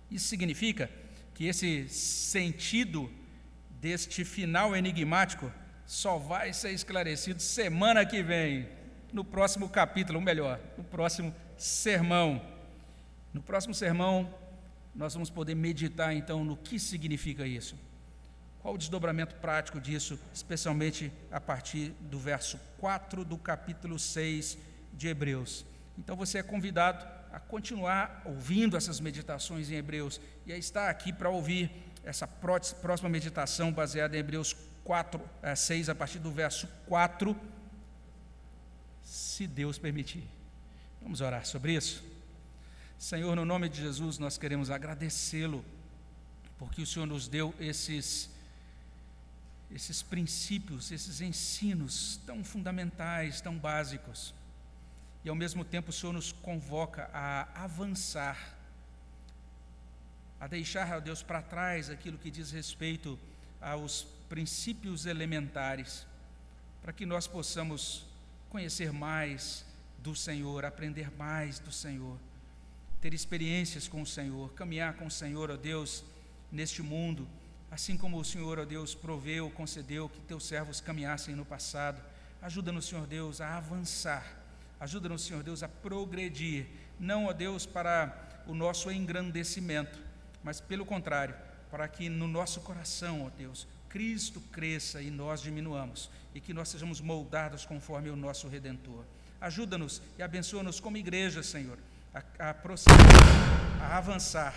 Isso 0.09 0.29
significa 0.29 0.89
que 1.35 1.47
esse 1.47 1.89
sentido 1.89 3.11
deste 3.81 4.25
final 4.25 4.77
enigmático 4.77 5.53
só 5.85 6.17
vai 6.17 6.53
ser 6.53 6.71
esclarecido 6.71 7.43
semana 7.43 8.07
que 8.07 8.23
vem, 8.23 8.69
no 9.13 9.25
próximo 9.25 9.69
capítulo, 9.69 10.21
ou 10.21 10.25
melhor, 10.25 10.61
no 10.79 10.85
próximo 10.85 11.35
sermão. 11.57 12.54
No 13.35 13.43
próximo 13.43 13.75
sermão, 13.75 14.33
nós 14.95 15.13
vamos 15.13 15.29
poder 15.29 15.57
meditar 15.57 16.15
então 16.15 16.45
no 16.45 16.57
que 16.57 16.79
significa 16.79 17.45
isso. 17.45 17.77
Qual 18.63 18.75
o 18.75 18.79
desdobramento 18.79 19.35
prático 19.35 19.81
disso, 19.81 20.19
especialmente 20.33 21.13
a 21.33 21.41
partir 21.41 21.91
do 22.01 22.19
verso 22.19 22.59
4 22.79 23.25
do 23.25 23.37
capítulo 23.37 23.99
6 23.99 24.57
de 24.93 25.09
Hebreus. 25.09 25.67
Então 25.99 26.15
você 26.15 26.39
é 26.39 26.43
convidado 26.45 27.05
a 27.33 27.41
continuar 27.41 28.23
ouvindo 28.25 28.77
essas 28.77 29.01
meditações 29.01 29.69
em 29.69 29.75
Hebreus 29.75 30.21
e 30.47 30.53
a 30.53 30.57
estar 30.57 30.89
aqui 30.89 31.13
para 31.13 31.29
ouvir 31.29 31.71
essa 32.05 32.29
próxima 32.29 33.09
meditação 33.09 33.73
baseada 33.73 34.17
em 34.17 34.21
Hebreus 34.21 34.55
4, 34.85 35.21
6, 35.57 35.89
eh, 35.89 35.93
a 35.93 35.95
partir 35.95 36.21
do 36.21 36.31
verso 36.31 36.69
4, 36.87 37.37
se 39.03 39.47
Deus 39.49 39.77
permitir. 39.77 40.23
Vamos 41.03 41.21
orar 41.21 41.45
sobre 41.45 41.75
isso? 41.75 42.14
Senhor, 43.05 43.37
no 43.37 43.45
nome 43.45 43.69
de 43.69 43.83
Jesus, 43.83 44.17
nós 44.17 44.39
queremos 44.39 44.71
agradecê-lo, 44.71 45.63
porque 46.59 46.81
o 46.81 46.87
Senhor 46.87 47.05
nos 47.05 47.29
deu 47.29 47.55
esses, 47.61 48.31
esses 49.71 50.01
princípios, 50.01 50.91
esses 50.91 51.21
ensinos 51.21 52.19
tão 52.25 52.43
fundamentais, 52.43 53.43
tão 53.43 53.59
básicos. 53.59 54.33
E 55.23 55.29
ao 55.29 55.35
mesmo 55.35 55.67
tempo 55.67 55.91
o 55.91 55.93
Senhor 55.93 56.15
nos 56.15 56.33
convoca 56.33 57.11
a 57.13 57.65
avançar, 57.65 58.57
a 60.41 60.47
deixar, 60.47 60.97
ó 60.97 60.99
Deus, 60.99 61.23
para 61.23 61.43
trás 61.43 61.91
aquilo 61.91 62.17
que 62.17 62.31
diz 62.31 62.53
respeito 62.53 63.19
aos 63.61 64.07
princípios 64.31 65.05
elementares, 65.05 66.07
para 66.81 66.91
que 66.91 67.05
nós 67.05 67.27
possamos 67.27 68.07
conhecer 68.49 68.95
mais 68.95 69.63
do 69.99 70.17
Senhor, 70.17 70.65
aprender 70.65 71.15
mais 71.19 71.59
do 71.59 71.71
Senhor 71.71 72.19
ter 73.05 73.13
experiências 73.13 73.87
com 73.87 74.01
o 74.01 74.07
Senhor, 74.07 74.51
caminhar 74.55 74.95
com 74.95 75.05
o 75.05 75.11
Senhor, 75.11 75.51
ó 75.51 75.59
Deus, 75.59 76.03
neste 76.51 76.83
mundo, 76.83 77.29
assim 77.71 77.99
como 77.99 78.19
o 78.19 78.25
Senhor, 78.25 78.59
ó 78.59 78.65
Deus, 78.65 78.95
proveu, 78.95 79.51
concedeu 79.51 80.09
que 80.09 80.23
teus 80.23 80.47
servos 80.47 80.81
caminhassem 80.81 81.35
no 81.35 81.45
passado. 81.45 82.03
Ajuda-nos, 82.41 82.87
Senhor 82.87 83.07
Deus, 83.07 83.43
a 83.43 83.59
avançar. 83.59 84.25
Ajuda-nos, 84.81 85.23
Senhor 85.23 85.43
Deus, 85.43 85.63
a 85.63 85.69
progredir, 85.69 86.65
não, 86.99 87.27
ó 87.27 87.35
Deus, 87.35 87.67
para 87.67 88.43
o 88.47 88.55
nosso 88.55 88.91
engrandecimento, 88.91 89.99
mas 90.43 90.59
pelo 90.59 90.87
contrário, 90.87 91.35
para 91.71 91.87
que 91.87 92.09
no 92.09 92.27
nosso 92.27 92.63
coração, 92.63 93.27
ó 93.27 93.29
Deus, 93.29 93.69
Cristo 93.91 94.41
cresça 94.51 95.03
e 95.03 95.11
nós 95.11 95.43
diminuamos, 95.43 96.09
e 96.35 96.41
que 96.41 96.55
nós 96.55 96.71
sejamos 96.71 97.03
moldados 97.03 97.67
conforme 97.67 98.09
o 98.09 98.17
nosso 98.17 98.49
Redentor. 98.49 99.05
Ajuda-nos 99.43 100.01
e 100.19 100.23
abençoa-nos 100.23 100.81
como 100.81 100.97
igreja, 100.97 101.43
Senhor 101.43 101.79
a, 102.15 102.51
a 102.51 102.55
prosseguir, 102.55 102.99
a 103.81 103.99
avançar. 103.99 104.55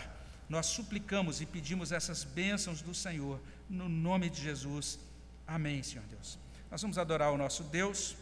Nós 0.47 0.67
suplicamos 0.67 1.41
e 1.41 1.45
pedimos 1.45 1.91
essas 1.91 2.23
bênçãos 2.23 2.81
do 2.81 2.93
Senhor, 2.93 3.39
no 3.69 3.89
nome 3.89 4.29
de 4.29 4.41
Jesus. 4.41 4.99
Amém, 5.45 5.83
Senhor 5.83 6.05
Deus. 6.07 6.37
Nós 6.69 6.81
vamos 6.81 6.97
adorar 6.97 7.31
o 7.31 7.37
nosso 7.37 7.63
Deus. 7.63 8.15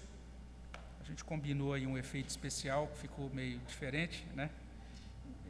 A 1.02 1.04
gente 1.04 1.24
combinou 1.24 1.74
aí 1.74 1.86
um 1.86 1.98
efeito 1.98 2.30
especial 2.30 2.88
que 2.88 3.00
ficou 3.00 3.30
meio 3.30 3.60
diferente, 3.60 4.26
né? 4.34 4.50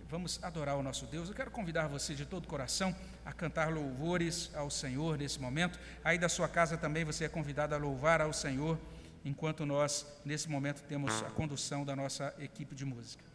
Vamos 0.09 0.43
adorar 0.43 0.77
o 0.77 0.83
nosso 0.83 1.05
Deus. 1.07 1.29
Eu 1.29 1.35
quero 1.35 1.49
convidar 1.49 1.87
você 1.87 2.13
de 2.13 2.25
todo 2.25 2.45
o 2.45 2.47
coração 2.47 2.95
a 3.25 3.33
cantar 3.33 3.71
louvores 3.71 4.51
ao 4.53 4.69
Senhor 4.69 5.17
nesse 5.17 5.39
momento. 5.39 5.79
Aí 6.03 6.17
da 6.17 6.29
sua 6.29 6.47
casa 6.47 6.77
também 6.77 7.03
você 7.03 7.25
é 7.25 7.29
convidado 7.29 7.73
a 7.73 7.77
louvar 7.77 8.21
ao 8.21 8.31
Senhor, 8.31 8.77
enquanto 9.23 9.65
nós, 9.65 10.05
nesse 10.23 10.47
momento, 10.47 10.83
temos 10.83 11.23
a 11.23 11.29
condução 11.31 11.83
da 11.83 11.95
nossa 11.95 12.33
equipe 12.37 12.75
de 12.75 12.85
música. 12.85 13.34